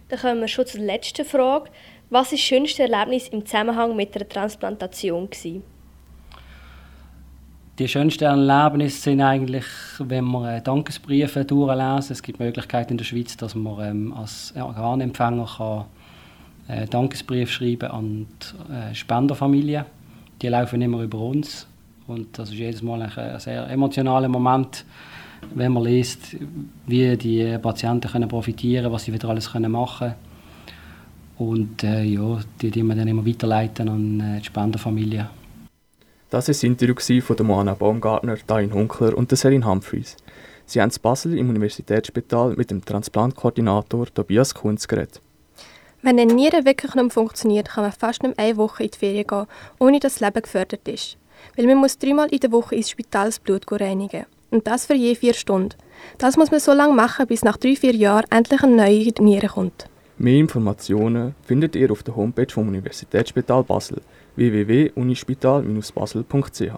Dann 0.09 0.19
kommen 0.19 0.41
wir 0.41 0.49
schon 0.49 0.67
zur 0.67 0.81
letzten 0.81 1.25
Frage. 1.25 1.71
Was 2.11 2.29
war 2.29 2.31
das 2.33 2.41
schönste 2.41 2.83
Erlebnis 2.83 3.29
im 3.29 3.45
Zusammenhang 3.45 3.97
mit 3.97 4.15
der 4.15 4.29
Transplantation? 4.29 5.29
Gewesen? 5.29 5.63
Die 7.79 7.89
schönsten 7.89 8.25
Erlebnisse 8.25 9.01
sind 9.01 9.21
eigentlich, 9.21 9.65
wenn 9.99 10.25
man 10.25 10.63
Dankesbriefe 10.63 11.45
durchlesen. 11.45 12.13
Es 12.13 12.23
gibt 12.23 12.39
Möglichkeiten 12.39 12.93
in 12.93 12.99
der 12.99 13.05
Schweiz, 13.05 13.37
dass 13.37 13.57
man 13.57 13.81
ähm, 13.81 14.13
als 14.13 14.55
Organempfänger 14.57 15.49
kann, 15.57 15.87
äh, 16.69 16.87
Dankesbrief 16.87 17.51
schreiben 17.51 17.91
an 17.91 18.27
die 18.41 18.73
äh, 18.73 18.95
Spenderfamilie. 18.95 19.85
Die 20.41 20.49
laufen 20.49 20.83
immer 20.83 21.03
über 21.03 21.19
uns 21.19 21.67
und 22.07 22.39
das 22.39 22.51
ist 22.51 22.57
jedes 22.57 22.83
Mal 22.83 23.03
ein 23.03 23.41
sehr 23.41 23.69
emotionaler 23.69 24.29
Moment, 24.29 24.85
wenn 25.55 25.73
man 25.73 25.85
liest, 25.85 26.37
wie 26.87 27.17
die 27.17 27.59
Patienten 27.59 28.11
können 28.11 28.29
profitieren, 28.29 28.93
was 28.93 29.05
sie 29.05 29.13
wieder 29.13 29.29
alles 29.29 29.51
können 29.51 29.73
machen. 29.73 30.15
Und 31.37 31.83
äh, 31.83 32.05
ja, 32.05 32.41
die, 32.61 32.71
die 32.71 32.83
wir 32.83 32.95
dann 32.95 33.09
immer 33.09 33.27
weiterleiten 33.27 33.89
an 33.89 34.21
äh, 34.21 34.39
die 34.39 34.45
Spenderfamilie. 34.45 35.29
Das 36.31 36.49
war 36.49 36.53
das 36.53 36.63
Interview 36.63 37.21
von 37.21 37.47
Moana 37.47 37.75
Baumgartner, 37.75 38.37
Dain 38.47 38.73
Hunkler 38.73 39.17
und 39.17 39.37
Serin 39.37 39.67
Humphreys. 39.67 40.17
Sie 40.67 40.81
haben 40.81 40.91
in 40.91 41.03
Basel 41.03 41.37
im 41.37 41.51
Universitätsspital 41.51 42.55
mit 42.57 42.71
dem 42.71 42.85
Transplantkoordinator 42.85 44.07
Tobias 44.13 44.55
Kunz 44.55 44.89
geredet. 44.89 45.21
Wenn 46.07 46.21
eine 46.21 46.35
Niere 46.35 46.67
wirklich 46.67 46.95
nicht 46.95 47.15
funktioniert, 47.15 47.71
kann 47.71 47.83
man 47.83 47.91
fast 47.91 48.23
nicht 48.23 48.39
eine 48.39 48.59
Woche 48.59 48.85
in 48.85 48.91
die 48.91 48.99
Ferien 48.99 49.27
gehen, 49.27 49.47
ohne 49.79 50.01
dass 50.01 50.17
das 50.17 50.21
Leben 50.21 50.43
gefördert 50.43 50.87
ist. 50.87 51.17
Weil 51.57 51.67
man 51.67 51.79
muss 51.79 51.97
dreimal 51.97 52.29
in 52.29 52.41
der 52.41 52.53
Woche 52.53 52.75
ins 52.75 52.91
Spital 52.91 53.29
das 53.29 53.39
Blut 53.39 53.65
reinigen. 53.73 54.27
Und 54.51 54.67
das 54.67 54.85
für 54.85 54.93
je 54.93 55.15
vier 55.15 55.33
Stunden. 55.33 55.79
Das 56.19 56.37
muss 56.37 56.51
man 56.51 56.61
so 56.61 56.75
lange 56.75 56.93
machen, 56.93 57.27
bis 57.27 57.43
nach 57.43 57.57
drei, 57.57 57.75
vier 57.75 57.95
Jahren 57.95 58.27
endlich 58.29 58.63
eine 58.63 58.77
neue 58.77 59.13
Niere 59.19 59.47
kommt. 59.47 59.89
Mehr 60.19 60.41
Informationen 60.41 61.35
findet 61.43 61.75
ihr 61.75 61.91
auf 61.91 62.03
der 62.03 62.17
Homepage 62.17 62.53
vom 62.53 62.69
Universitätsspital 62.69 63.65
Basel 63.65 64.03
www.unispital-basel.ch. 64.37 66.73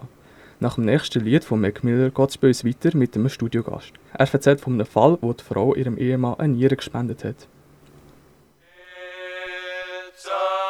Nach 0.61 0.75
dem 0.75 0.85
nächsten 0.85 1.25
Lied 1.25 1.43
von 1.43 1.59
Mac 1.59 1.83
Miller 1.83 2.11
geht 2.11 2.29
es 2.29 2.37
bei 2.37 2.47
uns 2.47 2.63
weiter 2.63 2.95
mit 2.95 3.17
einem 3.17 3.27
Studiogast. 3.27 3.91
Er 4.13 4.33
erzählt 4.33 4.61
von 4.61 4.75
einem 4.75 4.85
Fall, 4.85 5.17
wo 5.19 5.33
die 5.33 5.43
Frau 5.43 5.75
ihrem 5.75 5.97
Ehemann 5.97 6.39
eine 6.39 6.53
Niere 6.53 6.77
gespendet 6.77 7.25
hat. 7.25 7.49
It's 10.17 10.25
a 10.25 10.66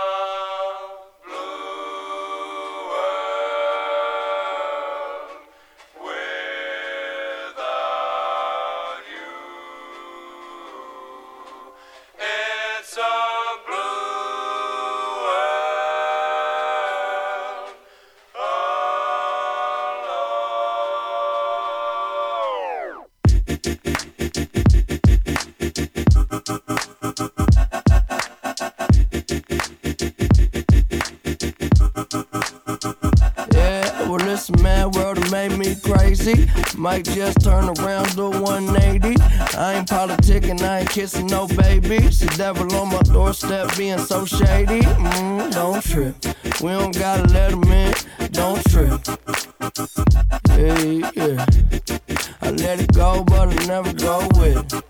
Might 36.88 37.04
just 37.04 37.42
turn 37.42 37.66
around, 37.66 38.16
do 38.16 38.30
180. 38.30 39.22
I 39.58 39.74
ain't 39.74 39.90
politicking, 39.90 40.62
I 40.62 40.80
ain't 40.80 40.90
kissing 40.90 41.28
no 41.28 41.46
babies. 41.46 42.22
The 42.22 42.34
devil 42.38 42.74
on 42.78 42.88
my 42.88 43.02
doorstep 43.02 43.76
being 43.76 44.00
so 44.00 44.24
shady. 44.24 44.80
Mm, 44.80 45.52
don't 45.52 45.84
trip. 45.84 46.16
We 46.62 46.70
don't 46.70 46.98
gotta 46.98 47.24
let 47.34 47.52
him 47.52 47.64
in. 47.66 47.94
Don't 48.32 48.64
trip. 48.70 49.06
Hey, 50.48 51.00
yeah. 51.14 51.46
I 52.42 52.52
let 52.52 52.80
it 52.80 52.94
go, 52.94 53.22
but 53.22 53.50
I 53.50 53.66
never 53.66 53.92
go 53.92 54.26
with 54.36 54.74
it. 54.74 54.84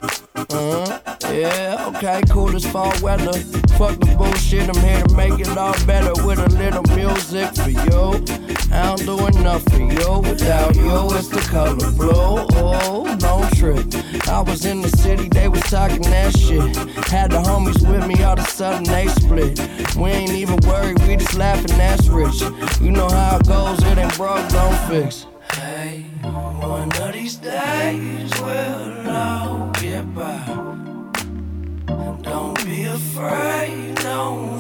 Uh-huh. 0.54 1.17
Yeah, 1.32 1.92
okay, 1.96 2.22
cool 2.30 2.56
as 2.56 2.66
fall 2.66 2.94
weather. 3.02 3.34
Fuck 3.78 4.00
the 4.00 4.16
bullshit, 4.18 4.70
I'm 4.70 4.82
here 4.82 5.04
to 5.04 5.16
make 5.16 5.40
it 5.40 5.58
all 5.58 5.76
better 5.86 6.14
with 6.26 6.40
a 6.40 6.50
little 6.58 6.84
music 6.96 7.54
for 7.54 7.70
you. 7.70 8.48
I 8.72 8.96
don't 8.96 9.06
do 9.06 9.28
enough 9.28 9.64
for 9.64 9.80
you. 9.80 10.20
Without 10.20 10.76
you, 10.76 10.90
it's 11.16 11.28
the 11.28 11.42
color 11.50 11.76
blue. 11.92 12.46
Oh, 12.56 13.16
don't 13.18 13.52
trip. 13.56 14.28
I 14.28 14.42
was 14.42 14.66
in 14.66 14.82
the 14.82 14.90
city, 14.90 15.28
they 15.30 15.48
was 15.48 15.62
talking 15.64 16.02
that 16.02 16.36
shit. 16.38 16.76
Had 17.08 17.32
the 17.32 17.38
homies 17.38 17.88
with 17.88 18.08
me, 18.08 18.24
all 18.24 18.34
of 18.34 18.40
a 18.40 18.50
sudden 18.50 18.84
they 18.84 19.08
split. 19.08 19.60
We 19.96 20.10
ain't 20.10 20.32
even 20.32 20.58
worried, 20.68 21.00
we 21.08 21.18
just 21.18 21.36
laughing, 21.36 21.78
that's 21.78 22.08
rich. 22.08 22.42
You 22.82 22.92
know 22.92 23.10
how 23.10 23.38
it 23.38 23.48
goes, 23.48 23.84
it 23.84 23.98
ain't 23.98 24.16
broke, 24.16 24.48
don't 24.50 24.78
fix. 24.90 25.26
Hey, 25.54 26.02
one 26.22 26.92
of 26.92 27.14
these 27.14 27.36
days 27.36 28.32
we'll 28.42 29.10
all 29.10 29.72
get 29.74 30.14
by 30.16 30.57
afraid 32.98 33.97
don't. 34.08 34.58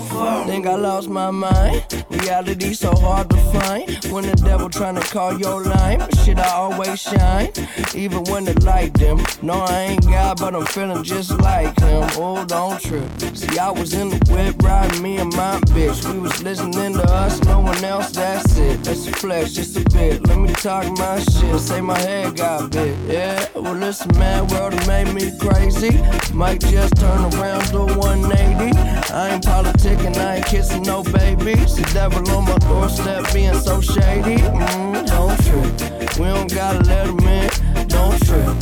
Think 0.47 0.65
I 0.65 0.75
lost 0.75 1.09
my 1.09 1.29
mind. 1.29 1.83
Reality 2.09 2.73
so 2.73 2.91
hard 2.95 3.29
to 3.29 3.37
find. 3.51 3.83
When 4.11 4.25
the 4.25 4.35
devil 4.35 4.69
tryna 4.69 5.03
call 5.11 5.37
your 5.37 5.63
line, 5.63 5.99
but 5.99 6.17
shit, 6.19 6.39
I 6.39 6.49
always 6.51 6.99
shine. 6.99 7.51
Even 7.93 8.23
when 8.25 8.45
the 8.45 8.55
light 8.65 8.93
them. 8.93 9.17
No, 9.41 9.53
I 9.53 9.79
ain't 9.89 10.05
God, 10.05 10.39
but 10.39 10.55
I'm 10.55 10.65
feeling 10.65 11.03
just 11.03 11.31
like 11.41 11.77
him. 11.79 12.09
Oh, 12.15 12.45
don't 12.45 12.79
trip. 12.81 13.07
See, 13.35 13.59
I 13.59 13.69
was 13.71 13.93
in 13.93 14.09
the 14.09 14.19
whip 14.31 14.55
riding 14.63 15.01
me 15.01 15.17
and 15.17 15.33
my 15.35 15.59
bitch. 15.75 15.99
We 16.11 16.19
was 16.19 16.41
listening 16.41 16.93
to 16.93 17.03
us, 17.11 17.43
no 17.43 17.59
one 17.59 17.83
else, 17.83 18.11
that's 18.11 18.57
it. 18.57 18.85
Let's 18.85 19.07
flex 19.19 19.53
just 19.53 19.77
a 19.77 19.83
bit. 19.95 20.25
Let 20.27 20.39
me 20.39 20.53
talk 20.53 20.85
my 20.97 21.19
shit. 21.19 21.59
Say 21.59 21.81
my 21.81 21.99
head 21.99 22.37
got 22.37 22.71
bit. 22.71 22.97
Yeah, 23.07 23.45
well, 23.53 23.73
listen, 23.73 24.17
man, 24.17 24.47
world 24.47 24.75
made 24.87 25.13
me 25.13 25.37
crazy. 25.39 25.91
Might 26.33 26.61
just 26.61 26.95
turn 26.95 27.21
around, 27.33 27.71
do 27.71 27.85
180. 27.97 28.77
I 29.13 29.33
ain't 29.33 29.36
politicking, 29.41 30.15
I 30.17 30.37
ain't 30.37 30.45
kissing 30.45 30.83
no 30.83 31.03
babies. 31.03 31.75
The 31.75 31.89
devil 31.93 32.27
on 32.31 32.45
my 32.45 32.57
doorstep 32.59 33.33
being 33.33 33.55
so 33.55 33.81
shady. 33.81 34.37
Mm, 34.41 35.07
don't 35.07 35.37
trip. 35.45 36.17
We 36.19 36.25
don't 36.25 36.53
gotta 36.53 36.83
let 36.83 37.07
him 37.07 37.19
in. 37.19 37.49
Don't 37.87 38.17
trip. 38.25 38.55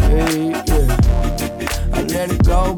Hey, 0.00 0.50
yeah. 0.50 1.92
I 1.94 2.02
let 2.02 2.30
it 2.30 2.44
go, 2.44 2.74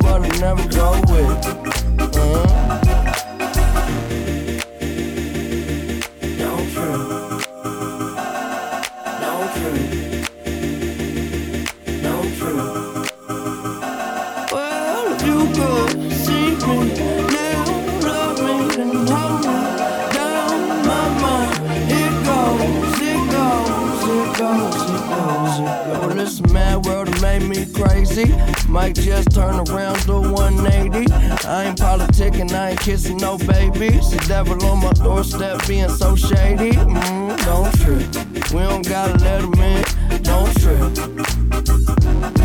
crazy. 27.74 28.34
Might 28.68 28.94
just 28.94 29.30
turn 29.32 29.56
around 29.68 29.98
to 30.06 30.20
180. 30.20 31.12
I 31.46 31.64
ain't 31.64 31.78
politicking, 31.78 32.52
I 32.52 32.70
ain't 32.70 32.80
kissing 32.80 33.18
no 33.18 33.36
babies. 33.36 34.10
The 34.10 34.24
devil 34.28 34.62
on 34.64 34.80
my 34.80 34.92
doorstep 34.92 35.66
being 35.66 35.88
so 35.88 36.16
shady. 36.16 36.72
Mm, 36.72 37.44
don't 37.44 37.72
trip. 37.80 38.52
We 38.52 38.60
don't 38.60 38.86
gotta 38.88 39.18
let 39.18 39.42
him 39.42 39.54
in. 39.54 39.84
Don't 40.22 40.54
trip. 40.60 40.80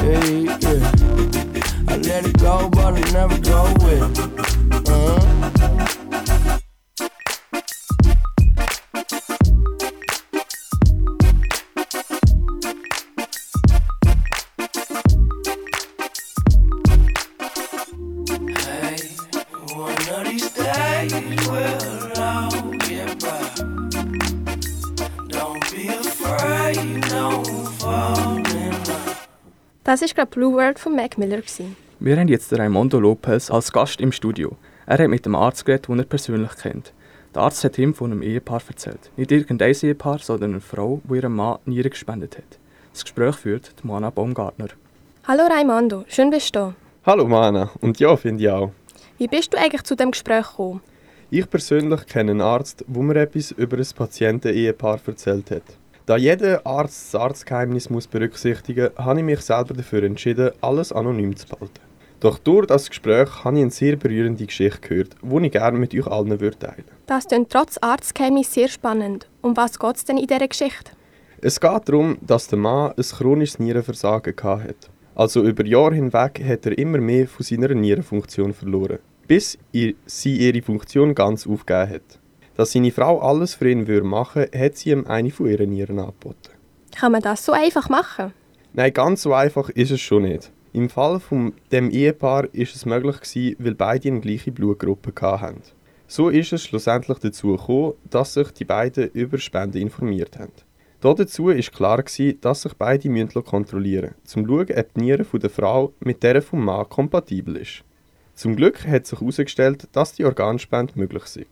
Hey, 0.01 0.43
yeah. 0.43 0.91
I 1.88 1.97
let 1.97 2.25
it 2.25 2.38
go, 2.39 2.69
but 2.69 2.93
I 2.95 3.11
never 3.11 3.38
go 3.39 3.73
with 3.84 4.19
it. 4.19 4.89
Uh-huh. 4.89 5.68
Das 30.00 30.12
war 30.12 30.16
gerade 30.16 30.32
Blue 30.32 30.54
World 30.54 30.80
von 30.80 30.95
Mac 30.95 31.18
Miller. 31.18 31.41
Wir 32.00 32.18
haben 32.18 32.30
jetzt 32.30 32.58
Raimondo 32.58 33.02
Lopez 33.02 33.52
als 33.52 33.70
Gast 33.74 34.00
im 34.00 34.14
Studio. 34.14 34.56
Er 34.86 34.97
hat 34.97 35.10
mit 35.10 35.26
dem 35.26 35.36
Arzt 35.36 35.66
geredet, 35.66 35.89
den 35.89 36.00
er 36.00 36.06
persönlich 36.06 36.56
kennt. 36.56 36.93
Der 37.36 37.41
Arzt 37.41 37.66
hat 37.66 37.78
ihm 37.78 37.93
von 37.93 38.10
einem 38.10 38.22
Ehepaar 38.22 38.62
erzählt. 38.66 39.12
Nicht 39.18 39.30
irgendein 39.34 39.74
Ehepaar, 39.74 40.20
sondern 40.20 40.52
eine 40.52 40.62
Frau, 40.62 41.02
die 41.04 41.16
ihrem 41.16 41.36
Mann 41.36 41.60
Nieren 41.66 41.89
gespendet 41.89 42.38
hat. 42.38 42.60
Das 42.93 43.04
Gespräch 43.04 43.36
führt 43.36 43.74
die 43.84 43.88
Mana 43.88 44.10
Baumgartner. 44.10 44.70
Hallo 45.28 45.43
Raimondo, 45.43 46.06
schön 46.08 46.30
bist 46.30 46.56
du 46.56 46.60
da. 46.60 46.76
Hallo 47.06 47.28
Mana, 47.28 47.70
und 47.82 48.00
ja, 48.00 48.16
finde 48.16 48.41
ich 48.41 48.50
auch. 48.50 48.72
Wie 49.18 49.28
bist 49.28 49.54
du 49.54 49.58
eigentlich 49.58 49.84
zu 49.84 49.97
dem 49.97 50.12
Gespräch 50.12 50.47
gekommen? 50.47 50.80
Ich 51.30 51.50
persönlich 51.50 52.06
kenne 52.06 52.32
einen 52.32 52.41
Arzt, 52.41 52.86
wo 52.88 53.02
mir 53.02 53.18
etwas 53.18 53.52
über 53.52 53.76
ein 53.76 53.88
Patienten-Ehepaar 53.97 55.02
erzählt 55.06 55.52
hat. 55.52 55.64
Da 56.10 56.18
jeder 56.18 56.66
Arzt 56.66 57.14
das 57.14 57.22
Arztgeheimnis 57.22 57.91
muss 57.91 58.07
berücksichtigen 58.07 58.89
muss, 58.95 59.05
habe 59.05 59.20
ich 59.20 59.26
mich 59.28 59.41
selber 59.41 59.76
dafür 59.76 60.01
entschieden, 60.01 60.49
alles 60.60 60.91
anonym 60.91 61.36
zu 61.36 61.47
behalten. 61.47 61.82
Doch 62.20 62.39
durch 62.39 62.66
das 62.66 62.89
Gespräch 62.89 63.30
habe 63.43 63.57
ich 63.57 63.62
eine 63.62 63.70
sehr 63.70 63.95
berührende 63.95 64.43
Geschichte 64.43 64.82
gehört, 64.82 65.16
die 65.22 65.45
ich 65.45 65.51
gerne 65.51 65.78
mit 65.78 65.93
euch 65.93 66.07
allen 66.07 66.30
teilen 66.30 66.41
würde. 66.41 66.84
Das 67.05 67.28
klingt 67.28 67.51
trotz 67.51 67.78
Arztgeheimnis 67.78 68.51
sehr 68.51 68.70
spannend. 68.70 69.30
Um 69.43 69.55
was 69.55 69.78
geht 69.78 69.97
es 69.97 70.05
denn 70.05 70.18
in 70.18 70.26
dieser 70.26 70.47
Geschichte? 70.47 70.93
Es 71.41 71.60
geht 71.60 71.88
darum, 71.88 72.18
dass 72.22 72.47
der 72.47 72.57
Mann 72.57 72.93
ein 72.97 73.03
chronisches 73.03 73.60
Nierenversagen 73.60 74.34
hatte. 74.43 74.88
Also 75.14 75.43
über 75.43 75.64
Jahre 75.64 75.93
hinweg 75.93 76.43
hat 76.43 76.66
er 76.66 76.76
immer 76.76 76.97
mehr 76.97 77.28
von 77.28 77.45
seiner 77.45 77.76
Nierenfunktion 77.76 78.55
verloren, 78.55 78.97
bis 79.28 79.60
sie 80.07 80.38
ihre 80.38 80.64
Funktion 80.64 81.14
ganz 81.14 81.45
aufgegeben 81.45 81.93
hat. 81.93 82.18
Dass 82.60 82.74
seine 82.74 82.91
Frau 82.91 83.22
alles 83.22 83.53
für 83.53 83.72
ihn 83.72 83.86
machen 84.03 84.41
würde, 84.41 84.60
hat 84.60 84.76
sie 84.76 84.89
ihm 84.89 85.07
eine 85.07 85.32
von 85.32 85.45
ihren 85.45 85.70
Nieren 85.70 85.97
angeboten. 85.97 86.51
Kann 86.93 87.14
man 87.14 87.22
das 87.22 87.45
so 87.45 87.53
einfach 87.53 87.88
machen? 87.88 88.34
Nein, 88.74 88.91
ganz 88.91 89.22
so 89.22 89.34
einfach 89.34 89.70
ist 89.70 89.91
es 89.91 90.01
schon 90.01 90.24
nicht. 90.24 90.51
Im 90.74 90.89
Fall 90.89 91.22
von 91.22 91.53
dem 91.72 91.89
Ehepaar 91.89 92.53
ist 92.53 92.76
es 92.76 92.86
möglich 92.86 93.22
gewesen, 93.22 93.55
weil 93.60 93.76
beide 93.76 94.10
eine 94.10 94.20
gleiche 94.20 94.51
Blutgruppe 94.51 95.14
hatten. 95.22 95.62
So 96.05 96.28
ist 96.28 96.51
es 96.51 96.64
schlussendlich 96.64 97.20
dazu 97.20 97.55
gekommen, 97.55 97.93
dass 98.10 98.34
sich 98.34 98.51
die 98.51 98.66
beiden 98.66 99.10
über 99.12 99.38
Spenden 99.38 99.82
informiert 99.82 100.38
haben. 100.38 100.51
Dazu 100.99 101.45
war 101.45 101.55
klar, 101.55 102.03
gewesen, 102.03 102.41
dass 102.41 102.64
sich 102.64 102.74
beide 102.74 103.07
kontrollieren 103.41 104.16
müssen, 104.22 104.39
um 104.41 104.45
zu 104.45 104.53
schauen, 104.53 104.78
ob 104.78 104.93
die 104.95 104.99
Niere 104.99 105.24
der 105.24 105.49
Frau 105.49 105.93
mit 106.01 106.24
der 106.24 106.41
vom 106.41 106.66
Mann 106.66 106.89
kompatibel 106.89 107.55
ist. 107.55 107.86
Zum 108.36 108.57
Glück 108.57 108.86
hat 108.86 109.07
sich 109.07 109.22
herausgestellt, 109.22 109.88
dass 109.93 110.12
die 110.12 110.26
Organspende 110.26 110.91
möglich 110.97 111.24
ist. 111.24 111.47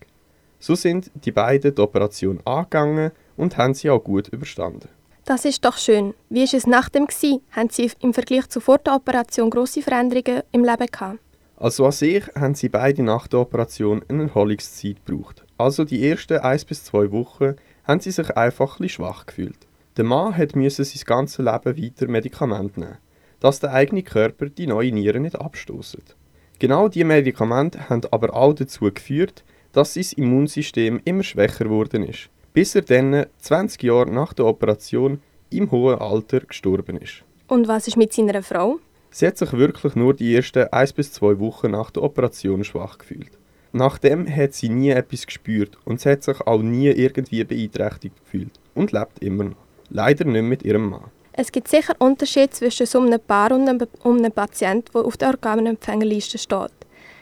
So 0.59 0.75
sind 0.75 1.11
die 1.13 1.31
beiden 1.31 1.75
die 1.75 1.81
Operation 1.81 2.39
angegangen 2.45 3.11
und 3.35 3.57
haben 3.57 3.73
sie 3.73 3.89
auch 3.89 4.03
gut 4.03 4.27
überstanden. 4.29 4.89
Das 5.25 5.43
ist 5.45 5.65
doch 5.65 5.77
schön. 5.77 6.13
Wie 6.29 6.45
war 6.45 6.53
es 6.53 6.65
nach 6.65 6.89
dem? 6.89 7.07
Haben 7.51 7.69
Sie 7.69 7.91
im 7.99 8.13
Vergleich 8.13 8.47
zu 8.47 8.61
vor 8.61 8.77
der 8.77 8.95
Operation 8.95 9.49
grosse 9.49 9.81
Veränderungen 9.81 10.41
im 10.51 10.63
Leben 10.63 10.87
gehabt? 10.87 11.19
Also 11.57 11.85
an 11.85 11.91
sich 11.91 12.23
haben 12.35 12.55
sie 12.55 12.69
beide 12.69 13.03
nach 13.03 13.27
der 13.27 13.39
Operation 13.39 14.03
eine 14.07 14.23
Erholungszeit 14.23 15.05
gebraucht. 15.05 15.43
Also 15.57 15.83
die 15.83 16.07
ersten 16.07 16.37
1 16.37 16.65
bis 16.65 16.85
2 16.85 17.11
Wochen 17.11 17.55
haben 17.83 17.99
sie 17.99 18.11
sich 18.11 18.37
einfach 18.37 18.79
ein 18.79 18.87
schwach 18.89 19.25
gefühlt. 19.25 19.57
Der 19.97 20.05
Mann 20.05 20.35
musste 20.53 20.85
sein 20.85 21.01
ganzes 21.05 21.39
Leben 21.39 21.83
weiter 21.83 22.07
Medikamente 22.07 22.79
nehmen, 22.79 22.97
dass 23.39 23.59
der 23.59 23.73
eigene 23.73 24.03
Körper 24.03 24.49
die 24.49 24.67
neuen 24.67 24.95
Nieren 24.95 25.23
nicht 25.23 25.35
abstoßt. 25.35 26.15
Genau 26.59 26.87
diese 26.87 27.05
Medikamente 27.05 27.89
haben 27.89 28.01
aber 28.11 28.35
auch 28.35 28.53
dazu 28.53 28.91
geführt, 28.93 29.43
dass 29.71 29.93
sein 29.93 30.05
Immunsystem 30.15 31.01
immer 31.05 31.23
schwächer 31.23 31.65
geworden 31.65 32.03
ist, 32.03 32.29
bis 32.53 32.75
er 32.75 32.81
dann 32.81 33.25
20 33.39 33.83
Jahre 33.83 34.11
nach 34.11 34.33
der 34.33 34.45
Operation 34.45 35.21
im 35.49 35.71
hohen 35.71 35.99
Alter 35.99 36.41
gestorben 36.41 36.97
ist. 36.97 37.23
Und 37.47 37.67
was 37.67 37.87
ist 37.87 37.97
mit 37.97 38.13
seiner 38.13 38.43
Frau? 38.43 38.79
Sie 39.09 39.25
hat 39.25 39.37
sich 39.37 39.53
wirklich 39.53 39.95
nur 39.95 40.13
die 40.13 40.35
ersten 40.35 40.65
1 40.65 40.93
bis 40.93 41.13
2 41.13 41.39
Wochen 41.39 41.71
nach 41.71 41.91
der 41.91 42.03
Operation 42.03 42.63
schwach 42.63 42.97
gefühlt. 42.97 43.31
Nachdem 43.71 44.27
hat 44.33 44.53
sie 44.53 44.69
nie 44.69 44.89
etwas 44.89 45.25
gespürt 45.25 45.77
und 45.85 46.01
sie 46.01 46.09
hat 46.09 46.23
sich 46.23 46.41
auch 46.41 46.61
nie 46.61 46.87
irgendwie 46.87 47.43
beeinträchtigt 47.43 48.15
gefühlt 48.23 48.51
und 48.75 48.91
lebt 48.91 49.19
immer 49.19 49.45
noch. 49.45 49.55
Leider 49.89 50.25
nicht 50.25 50.43
mit 50.43 50.63
ihrem 50.63 50.89
Mann. 50.89 51.11
Es 51.33 51.51
gibt 51.51 51.67
sicher 51.67 51.95
Unterschiede 51.99 52.49
zwischen 52.49 52.87
so 52.87 52.99
einem 52.99 53.19
Paar 53.19 53.51
und 53.51 53.69
einem, 53.69 53.87
einem 54.03 54.31
Patienten, 54.31 54.91
der 54.93 55.05
auf 55.05 55.17
der 55.17 55.29
Organempfängerliste 55.29 56.37
steht. 56.37 56.71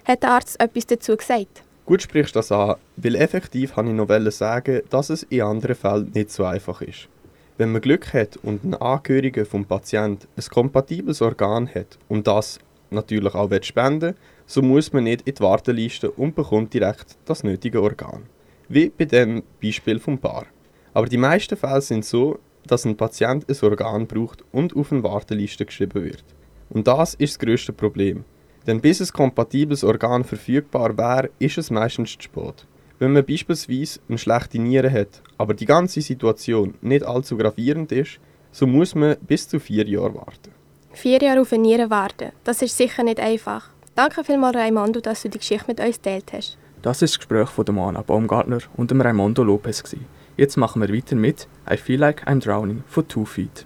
Hat 0.06 0.24
der 0.24 0.32
Arzt 0.32 0.60
etwas 0.60 0.88
dazu 0.88 1.18
gesagt? 1.18 1.64
Gut 1.86 2.02
sprichst 2.02 2.36
du 2.36 2.40
das 2.40 2.52
an, 2.52 2.78
weil 2.98 3.16
effektiv 3.16 3.78
wollte 3.78 3.92
ich 3.92 3.96
noch 3.96 4.32
sagen, 4.32 4.82
dass 4.90 5.12
es 5.12 5.22
in 5.24 5.44
anderen 5.44 5.76
Fällen 5.76 6.12
nicht 6.16 6.32
so 6.32 6.44
einfach 6.44 6.82
ist. 6.82 7.08
Wenn 7.58 7.72
man 7.72 7.82
Glück 7.82 8.12
hat 8.12 8.38
und 8.38 8.64
ein 8.64 8.74
Angehöriger 8.74 9.46
vom 9.46 9.66
Patienten 9.66 10.28
ein 10.36 10.44
kompatibles 10.52 11.22
Organ 11.22 11.70
hat 11.70 12.00
und 12.10 12.26
das 12.26 12.60
natürlich 12.90 13.36
auch 13.36 13.52
spenden 13.62 14.02
will, 14.02 14.16
so 14.48 14.64
muss 14.64 14.94
man 14.94 15.04
nicht 15.04 15.28
in 15.28 15.36
die 15.36 15.42
Warteliste 15.42 16.10
und 16.10 16.36
bekommt 16.36 16.74
direkt 16.74 17.18
das 17.26 17.44
nötige 17.44 17.84
Organ. 17.84 18.24
Wie 18.68 18.90
bei 18.90 19.06
dem 19.06 19.44
Beispiel 19.62 20.00
vom 20.00 20.18
Paar. 20.18 20.48
Aber 20.94 21.06
die 21.06 21.18
meisten 21.18 21.56
Fälle 21.56 21.82
sind 21.82 22.04
so, 22.04 22.40
dass 22.66 22.86
ein 22.86 22.98
Patient 22.98 23.46
ein 23.48 23.58
Organ 23.62 24.08
braucht 24.08 24.44
und 24.52 24.76
auf 24.76 24.92
eine 24.92 25.04
Warteliste 25.04 25.68
geschrieben 25.68 26.04
wird. 26.04 26.24
Und 26.70 26.88
das 26.88 27.14
ist 27.14 27.36
das 27.36 27.40
größte 27.40 27.74
Problem. 27.74 28.26
Denn 28.68 28.82
bis 28.82 29.02
ein 29.02 29.14
kompatibles 29.14 29.84
Organ 29.84 30.24
verfügbar 30.24 30.98
wäre, 30.98 31.30
ist 31.40 31.58
es 31.58 31.70
meistens 31.70 32.14
zu 32.14 32.24
spät. 32.24 32.66
Wenn 32.98 33.14
man 33.14 33.26
beispielsweise 33.26 34.00
eine 34.08 34.18
schlechte 34.18 34.60
Niere 34.60 34.92
hat, 34.92 35.22
aber 35.38 35.54
die 35.54 35.66
ganze 35.66 36.02
Situation 36.02 36.76
nicht 36.82 37.06
allzu 37.06 37.38
gravierend 37.38 37.92
ist, 37.92 38.20
so 38.52 38.66
muss 38.66 38.96
man 38.96 39.18
bis 39.28 39.50
zu 39.50 39.60
vier 39.60 39.86
Jahre 39.88 40.16
warten. 40.16 40.52
Vier 40.94 41.22
Jahre 41.22 41.42
auf 41.42 41.52
eine 41.52 41.62
Niere 41.62 41.90
warten, 41.90 42.32
das 42.46 42.62
ist 42.62 42.78
sicher 42.78 43.04
nicht 43.04 43.20
einfach. 43.20 43.70
Danke 43.96 44.24
vielmals, 44.24 44.56
Raimondo, 44.56 45.02
dass 45.02 45.24
du 45.24 45.30
die 45.30 45.40
Geschichte 45.40 45.68
mit 45.68 45.80
uns 45.80 45.98
geteilt 45.98 46.32
hast. 46.34 46.58
Das 46.82 47.02
ist 47.02 47.14
das 47.14 47.20
Gespräch 47.20 47.50
von 47.50 47.66
Moana 47.72 48.02
Baumgartner 48.02 48.60
und 48.78 48.92
dem 48.92 49.02
Raimondo 49.02 49.44
Lopez. 49.44 49.84
Jetzt 50.38 50.56
machen 50.56 50.82
wir 50.82 50.94
weiter 50.94 51.16
mit 51.16 51.48
I 51.70 51.78
Feel 51.78 52.00
Like 52.00 52.28
I'm 52.28 52.42
Drowning 52.42 52.84
von 52.88 53.08
Two 53.08 53.26
Feet. 53.26 53.66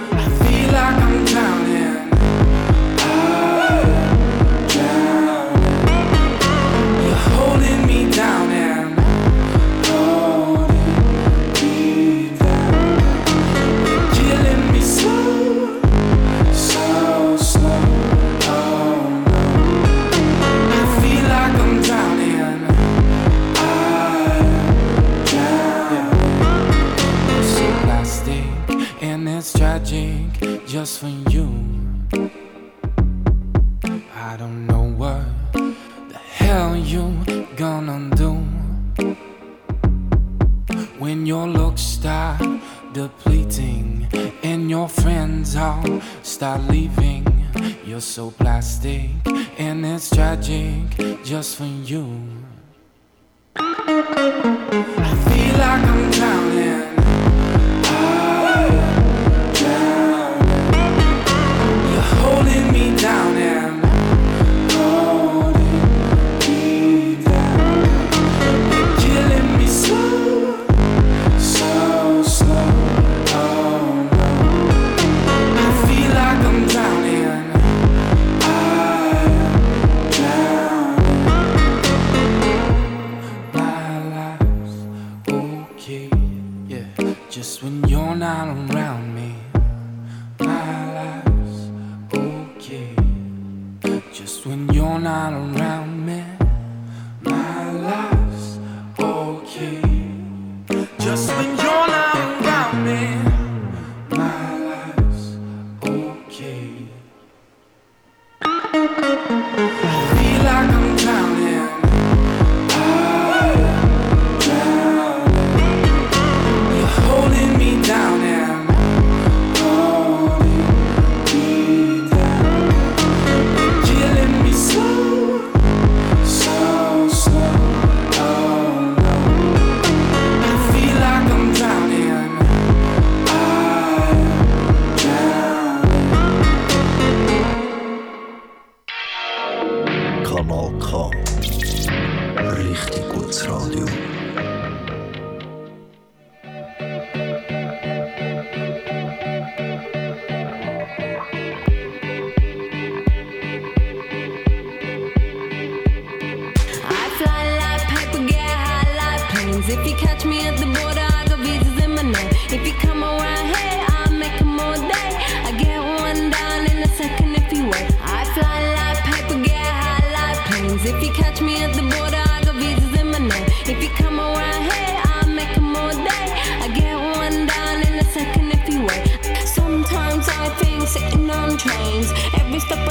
Every 182.33 182.59
step 182.59 182.90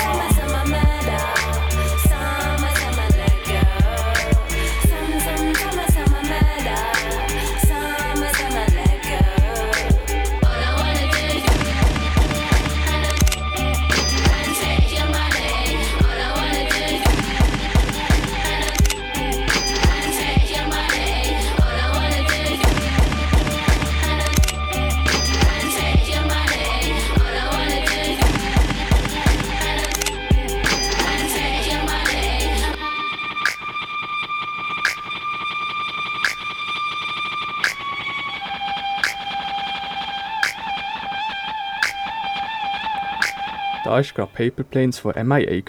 war 44.03 44.27
gerade 44.27 44.49
Paper 44.49 44.63
Planes 44.63 44.99
von 44.99 45.13
MIA. 45.27 45.61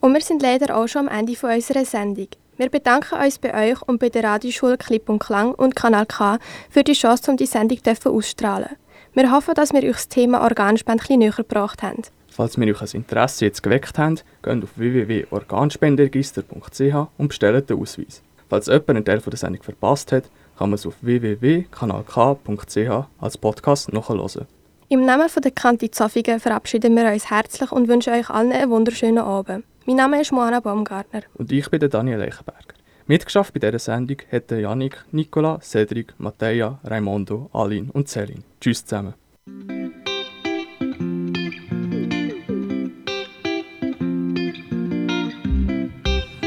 Und 0.00 0.14
wir 0.14 0.20
sind 0.20 0.42
leider 0.42 0.76
auch 0.76 0.86
schon 0.86 1.08
am 1.08 1.18
Ende 1.18 1.32
unserer 1.32 1.84
Sendung. 1.84 2.28
Wir 2.56 2.70
bedanken 2.70 3.20
uns 3.20 3.38
bei 3.38 3.70
euch 3.70 3.82
und 3.82 3.98
bei 4.00 4.08
der 4.08 4.24
Radioschule 4.24 4.78
Klipp 4.78 5.08
und 5.08 5.20
Klang 5.20 5.54
und 5.54 5.76
Kanal 5.76 6.06
K 6.06 6.38
für 6.70 6.82
die 6.82 6.92
Chance, 6.92 7.30
um 7.30 7.36
die 7.36 7.46
Sendung 7.46 7.78
ausstrahlen 8.04 8.70
Wir 9.14 9.30
hoffen, 9.30 9.54
dass 9.54 9.72
wir 9.72 9.84
euch 9.84 9.92
das 9.92 10.08
Thema 10.08 10.42
Organspende 10.42 11.04
ein 11.08 11.20
näher 11.20 11.30
gebracht 11.32 11.82
haben. 11.82 12.02
Falls 12.28 12.58
wir 12.58 12.68
euch 12.68 12.82
ein 12.82 12.88
Interesse 12.92 13.44
jetzt 13.44 13.62
geweckt 13.62 13.96
haben, 13.98 14.18
geht 14.42 14.62
auf 14.62 14.76
www.organspenderegister.ch 14.76 17.06
und 17.16 17.28
bestellt 17.28 17.70
den 17.70 17.80
Ausweis. 17.80 18.22
Falls 18.48 18.66
jemand 18.66 18.90
einen 18.90 19.04
Teil 19.04 19.20
der 19.20 19.36
Sendung 19.36 19.62
verpasst 19.62 20.10
hat, 20.12 20.24
kann 20.58 20.70
man 20.70 20.74
es 20.74 20.86
auf 20.86 20.96
www.kanalk.ch 21.00 23.06
als 23.20 23.38
Podcast 23.38 23.92
nachhören. 23.92 24.46
Im 24.90 25.04
Namen 25.04 25.28
von 25.28 25.42
der 25.42 25.50
Kante 25.52 25.90
Zofingen 25.90 26.40
verabschieden 26.40 26.96
wir 26.96 27.12
uns 27.12 27.28
herzlich 27.28 27.70
und 27.72 27.88
wünschen 27.88 28.14
euch 28.14 28.30
allen 28.30 28.52
einen 28.52 28.70
wunderschönen 28.70 29.18
Abend. 29.18 29.66
Mein 29.84 29.96
Name 29.96 30.18
ist 30.22 30.32
Moana 30.32 30.60
Baumgartner. 30.60 31.24
Und 31.34 31.52
ich 31.52 31.68
bin 31.68 31.80
Daniel 31.90 32.22
Eichenberger. 32.22 32.74
Mitgeschafft 33.06 33.52
bei 33.52 33.60
dieser 33.60 33.78
Sendung 33.78 34.16
hätten 34.30 34.60
Janik, 34.60 35.04
Nicola, 35.12 35.60
Cedric, 35.60 36.14
Mattea, 36.16 36.78
Raimondo, 36.84 37.50
Alin 37.52 37.90
und 37.90 38.08
Celine. 38.08 38.42
Tschüss 38.62 38.82
zusammen. 38.82 39.12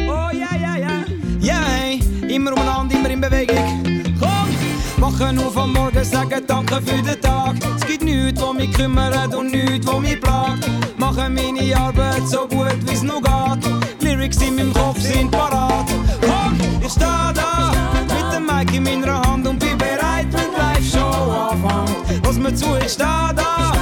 Oh 0.07 0.29
yeah, 0.33 0.55
yeah, 0.57 0.77
yeah. 0.77 1.05
Yeah, 1.43 1.99
immer 2.27 2.53
umeinander, 2.53 2.95
immer 2.95 3.09
in 3.11 3.21
Bewegung. 3.21 3.83
Komm, 4.19 4.99
machen 4.99 5.35
nur 5.35 5.51
vom 5.51 5.73
Morgen 5.73 5.90
sagen 6.03 6.43
Danke 6.47 6.75
für 6.75 7.01
den 7.01 7.21
Tag. 7.21 7.55
Es 7.75 7.85
gibt 7.85 8.03
nichts, 8.03 8.41
was 8.41 8.53
mich 8.53 8.71
kümmert 8.73 9.33
und 9.35 9.51
nichts, 9.51 9.85
was 9.87 9.99
mich 9.99 10.19
plagt. 10.19 10.67
Mache 10.97 11.29
meine 11.29 11.75
Arbeit 11.77 12.27
so 12.27 12.47
gut, 12.47 12.77
wie 12.87 12.93
es 12.93 13.03
nur 13.03 13.21
geht. 13.21 14.01
Lyrics 14.01 14.41
in 14.41 14.55
meinem 14.55 14.73
Kopf 14.73 14.99
sind 14.99 15.29
parat. 15.31 15.85
Komm, 16.21 16.57
ich 16.81 16.91
steh 16.91 17.01
da 17.01 17.71
mit 17.91 18.33
dem 18.33 18.45
Mic 18.45 18.75
in 18.75 18.83
meiner 18.83 19.21
Hand 19.21 19.47
und 19.47 19.59
bin 19.59 19.77
bereit, 19.77 20.27
wenn 20.31 20.51
Live-Show 20.57 21.49
anfängt. 21.51 22.25
Lass 22.25 22.37
mir 22.37 22.53
zu, 22.55 22.77
ich 22.83 22.91
steh 22.91 23.03
da, 23.03 23.73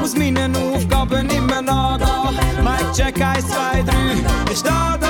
muss 0.00 0.16
meinen 0.16 0.56
Aufgaben 0.56 1.28
immer 1.30 1.62
nachgehen. 1.62 2.64
Mic 2.64 2.92
check 2.94 3.20
1, 3.20 3.46
2, 3.46 3.82
3, 3.82 4.52
ich 4.52 4.58
steh 4.58 4.68
da 4.68 5.07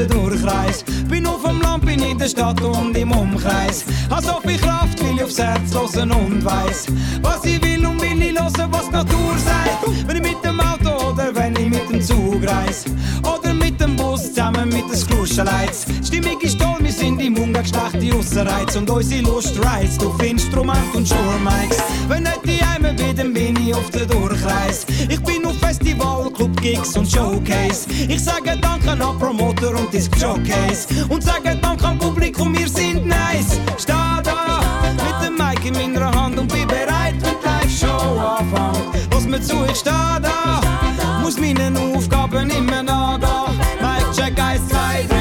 ich 0.00 0.06
der 0.06 0.16
Durchreis. 0.16 0.84
Bin 1.08 1.26
auf 1.26 1.42
dem 1.42 1.60
Land, 1.60 1.84
bin 1.84 2.02
in 2.02 2.18
der 2.18 2.28
Stadt 2.28 2.60
und 2.62 2.96
im 2.96 3.12
Umkreis. 3.12 3.84
Hab 4.10 4.24
so 4.24 4.40
viel 4.46 4.58
Kraft, 4.58 5.02
will 5.02 5.16
ich 5.16 5.24
aufs 5.24 5.38
Herz 5.38 5.74
hören 5.74 6.12
und 6.12 6.44
weiss, 6.44 6.86
was 7.22 7.44
ich 7.44 7.62
will 7.62 7.84
und 7.86 8.00
will 8.00 8.22
ich 8.22 8.38
hören, 8.38 8.72
was 8.72 8.86
die 8.86 8.92
Natur 8.92 9.34
sagt. 9.38 10.06
Wenn 10.06 10.16
ich 10.16 10.22
mit 10.22 10.44
dem 10.44 10.60
Auto 10.60 11.10
oder 11.10 11.34
wenn 11.34 11.56
ich 11.56 11.70
mit 11.70 11.88
dem 11.90 12.00
Zug 12.00 12.46
reis. 12.46 12.84
Oder 13.22 13.54
mit 13.54 13.80
dem 13.80 13.96
Bus 13.96 14.32
zusammen 14.32 14.68
mit 14.68 14.88
den 14.88 14.96
Skluschenleits. 14.96 15.86
Stimmung 16.04 16.40
ist 16.40 16.60
im 16.60 16.69
Die 18.30 18.38
Aussenreiz 18.38 18.76
und 18.76 18.88
unsere 18.88 19.22
Lust 19.22 19.64
reizt 19.64 20.04
auf 20.04 20.22
Instrument 20.22 20.94
und 20.94 21.08
Schurmikes. 21.08 21.78
Wenn 22.06 22.22
nicht 22.22 22.40
die 22.44 22.64
Heime 22.64 22.92
bin, 22.92 23.32
bin 23.32 23.56
ich 23.66 23.74
auf 23.74 23.90
der 23.90 24.06
Durchreis. 24.06 24.86
Ich 25.08 25.20
bin 25.22 25.44
auf 25.44 25.58
Festival, 25.58 26.30
Club, 26.30 26.60
Gigs 26.60 26.96
und 26.96 27.10
Showcase. 27.10 27.88
Ich 28.08 28.22
sage 28.22 28.56
Danke 28.60 28.90
an 28.90 29.18
Promoter 29.18 29.76
und 29.76 29.92
Disc 29.92 30.16
Showcase. 30.16 30.86
Und 31.08 31.24
sage 31.24 31.56
Danke 31.60 31.84
am 31.84 31.98
Publikum, 31.98 32.56
wir 32.56 32.68
sind 32.68 33.04
nice. 33.04 33.58
Steh 33.78 33.92
da 33.92 34.60
mit 34.92 35.26
dem 35.26 35.34
Mic 35.34 35.64
in 35.66 35.92
meiner 35.92 36.14
Hand 36.14 36.38
und 36.38 36.52
bin 36.52 36.68
bereit, 36.68 37.14
wenn 37.20 37.34
die 37.42 37.46
Live-Show 37.46 38.18
anfängt. 38.18 39.08
Lass 39.12 39.24
mir 39.24 39.40
zu, 39.40 39.56
ich 39.68 39.78
steh 39.78 39.90
da, 39.90 40.60
muss 41.20 41.36
meinen 41.36 41.76
Aufgaben 41.76 42.48
immer 42.50 42.82
nachgehen. 42.82 43.58
Mic 43.80 44.12
check 44.14 44.40
1, 44.40 44.68
2, 44.68 45.06
3. 45.08 45.19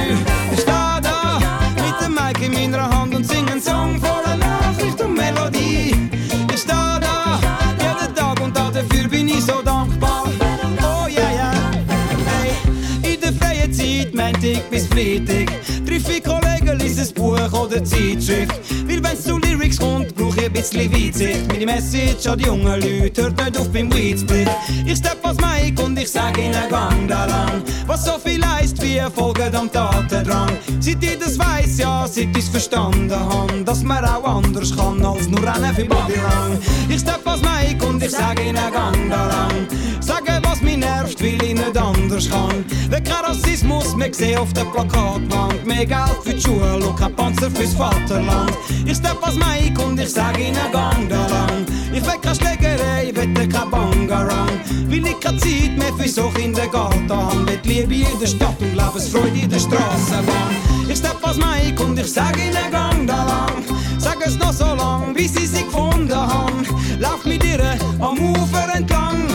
Freitag, 14.99 15.47
triff 15.85 16.09
ich 16.09 16.21
Kollegen, 16.21 16.77
lese 16.77 17.03
ein 17.03 17.13
Buch 17.13 17.53
oder 17.53 17.81
Zeitschrift. 17.81 18.53
Weil 18.85 19.01
wenn's 19.01 19.23
zu 19.23 19.37
Lyrics 19.37 19.79
kommt, 19.79 20.13
brauch 20.13 20.35
ich 20.35 20.47
ein 20.47 20.51
bisschen 20.51 20.91
Weitsicht. 20.91 21.47
Meine 21.47 21.65
Message 21.65 22.27
an 22.27 22.37
die 22.37 22.45
jungen 22.45 22.81
Leute, 22.81 23.23
hört 23.23 23.37
nicht 23.37 23.57
auf 23.57 23.69
beim 23.69 23.93
Weedsplit. 23.93 24.49
Ich 24.85 24.97
stepp 24.97 25.25
als 25.25 25.37
Mike 25.37 25.81
und 25.81 25.97
ich 25.97 26.11
sag 26.11 26.37
ihnen 26.37 26.69
Gang 26.69 27.07
da 27.07 27.25
lang. 27.27 27.63
Was 27.87 28.03
so 28.03 28.19
viel 28.19 28.45
heisst 28.45 28.81
wie 28.81 28.97
Erfolge 28.97 29.49
am 29.57 29.71
Tatendrang. 29.71 30.51
Seit 30.81 31.01
ich 31.01 31.17
das 31.17 31.39
weiss, 31.39 31.77
ja, 31.77 32.05
seit 32.05 32.35
ich's 32.35 32.49
verstanden 32.49 33.09
han, 33.09 33.63
dass 33.63 33.83
man 33.83 34.03
auch 34.03 34.25
anders 34.25 34.75
kann 34.75 35.05
als 35.05 35.29
nur 35.29 35.41
rennen 35.41 35.73
für 35.75 35.85
Babylon. 35.85 36.59
Ich 36.89 36.99
stepp 36.99 37.25
als 37.25 37.41
Mike 37.41 37.85
und 37.85 38.03
ich 38.03 38.11
sag 38.11 38.37
ihnen 38.41 38.55
Gang 38.55 39.09
da 39.09 39.27
lang. 39.27 39.67
Sage, 40.09 40.41
was 40.41 40.59
mich 40.63 40.77
nervt, 40.77 41.21
weil 41.21 41.43
ich 41.43 41.53
nicht 41.53 41.77
anders 41.77 42.27
kann. 42.27 42.65
Wenn 42.89 43.03
kein 43.03 43.25
Rassismus 43.25 43.95
mehr 43.95 44.11
sehe 44.11 44.39
auf 44.39 44.51
der 44.53 44.65
Plakatwand. 44.65 45.63
Mehr 45.67 45.85
Geld 45.85 46.23
für 46.23 46.33
die 46.33 46.41
Schule 46.41 46.83
und 46.83 46.97
kein 46.97 47.15
Panzer 47.15 47.51
fürs 47.51 47.75
Vaterland. 47.75 48.57
Ich 48.87 48.97
stepp 48.97 49.19
als 49.21 49.35
Mike 49.35 49.79
und 49.79 49.99
ich 49.99 50.09
sag 50.09 50.35
ihnen 50.39 50.71
Gang 50.71 51.07
da 51.07 51.27
lang. 51.27 51.63
Ich 51.93 52.03
will 52.03 52.19
keine 52.23 52.35
Schlägerei, 52.35 53.11
wette 53.13 53.47
kein 53.47 53.69
Bangarang. 53.69 54.49
Weil 54.87 55.05
ich 55.05 55.19
keine 55.19 55.37
Zeit 55.37 55.77
mehr 55.77 55.93
für 55.95 56.09
so 56.09 56.29
Kindergarten 56.29 57.07
haben. 57.07 57.45
Will 57.45 57.59
Liebe 57.65 58.09
in 58.11 58.19
der 58.19 58.25
Stadt 58.25 58.59
und 58.61 58.75
Lebensfreude 58.75 59.39
in 59.43 59.49
der 59.51 59.59
Straßenbahn. 59.59 60.55
Ich 60.89 60.97
stepp 60.97 61.19
als 61.21 61.37
Mike 61.37 61.83
und 61.83 61.99
ich 61.99 62.11
sag 62.11 62.35
ihnen 62.35 62.71
Gang 62.71 63.05
da 63.05 63.25
lang. 63.25 63.63
Sag 63.99 64.25
es 64.25 64.35
noch 64.39 64.53
so 64.53 64.73
lang, 64.73 65.13
bis 65.13 65.35
sie 65.35 65.45
sie 65.45 65.65
gefunden 65.65 66.11
haben. 66.11 66.65
Lauf 66.97 67.23
mit 67.25 67.43
ihr 67.43 67.61
am 67.99 68.17
Ufer 68.17 68.73
entlang. 68.73 69.28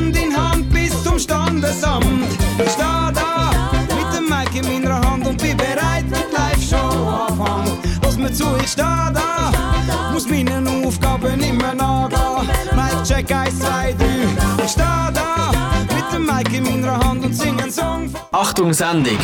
Hand 0.00 0.16
in 0.16 0.34
Hand 0.34 0.70
bis 0.70 1.02
zum 1.02 1.18
Standesamt. 1.18 2.06
Ich 2.58 2.72
steh 2.72 3.12
da 3.14 3.50
mit 3.94 4.14
dem 4.14 4.28
Mic 4.28 4.54
in 4.54 4.82
meiner 4.82 5.00
Hand 5.00 5.26
und 5.26 5.40
bin 5.40 5.56
bereit, 5.56 6.04
die 6.08 6.34
Live-Show 6.34 6.76
anfängt. 6.76 7.78
Lass 8.02 8.16
mir 8.16 8.32
zu, 8.32 8.46
ich 8.62 8.70
steh 8.70 8.82
da, 8.82 9.52
muss 10.12 10.26
meinen 10.26 10.66
Aufgaben 10.84 11.40
immer 11.40 11.74
nachgehen. 11.74 12.48
Mic 12.74 13.02
check 13.04 13.30
1, 13.30 13.58
2, 13.58 13.92
3. 13.92 14.64
Ich 14.64 14.70
steh 14.70 14.82
da 15.12 15.50
mit 15.78 15.89
Mic 16.40 16.56
in 16.56 16.64
meiner 16.64 16.98
Hand 16.98 17.24
und 17.24 17.34
sing 17.34 17.60
einen 17.60 17.70
Song. 17.70 18.08
Achtung 18.32 18.72
Sendung! 18.72 19.18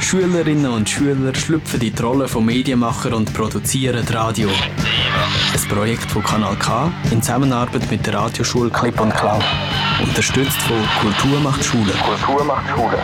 Schülerinnen 0.00 0.70
und 0.70 0.88
Schüler 0.88 1.34
schlüpfen 1.34 1.80
in 1.80 1.94
die 1.94 2.02
Rolle 2.02 2.28
von 2.28 2.44
Medienmacher 2.44 3.16
und 3.16 3.32
produzieren 3.32 4.06
Radio. 4.08 4.50
Ein 4.50 5.68
Projekt 5.68 6.10
von 6.10 6.22
Kanal 6.22 6.56
K 6.56 6.92
in 7.10 7.22
Zusammenarbeit 7.22 7.90
mit 7.90 8.04
der 8.04 8.14
Radioschule 8.14 8.70
Clip 8.70 9.00
und 9.00 9.14
Klau. 9.14 9.38
Unterstützt 10.02 10.60
von 10.62 10.76
Kultur 11.00 11.40
macht 11.40 11.64
Schule. 11.64 11.92
Kultur 12.04 12.44
macht 12.44 12.68
Schule. 12.68 12.98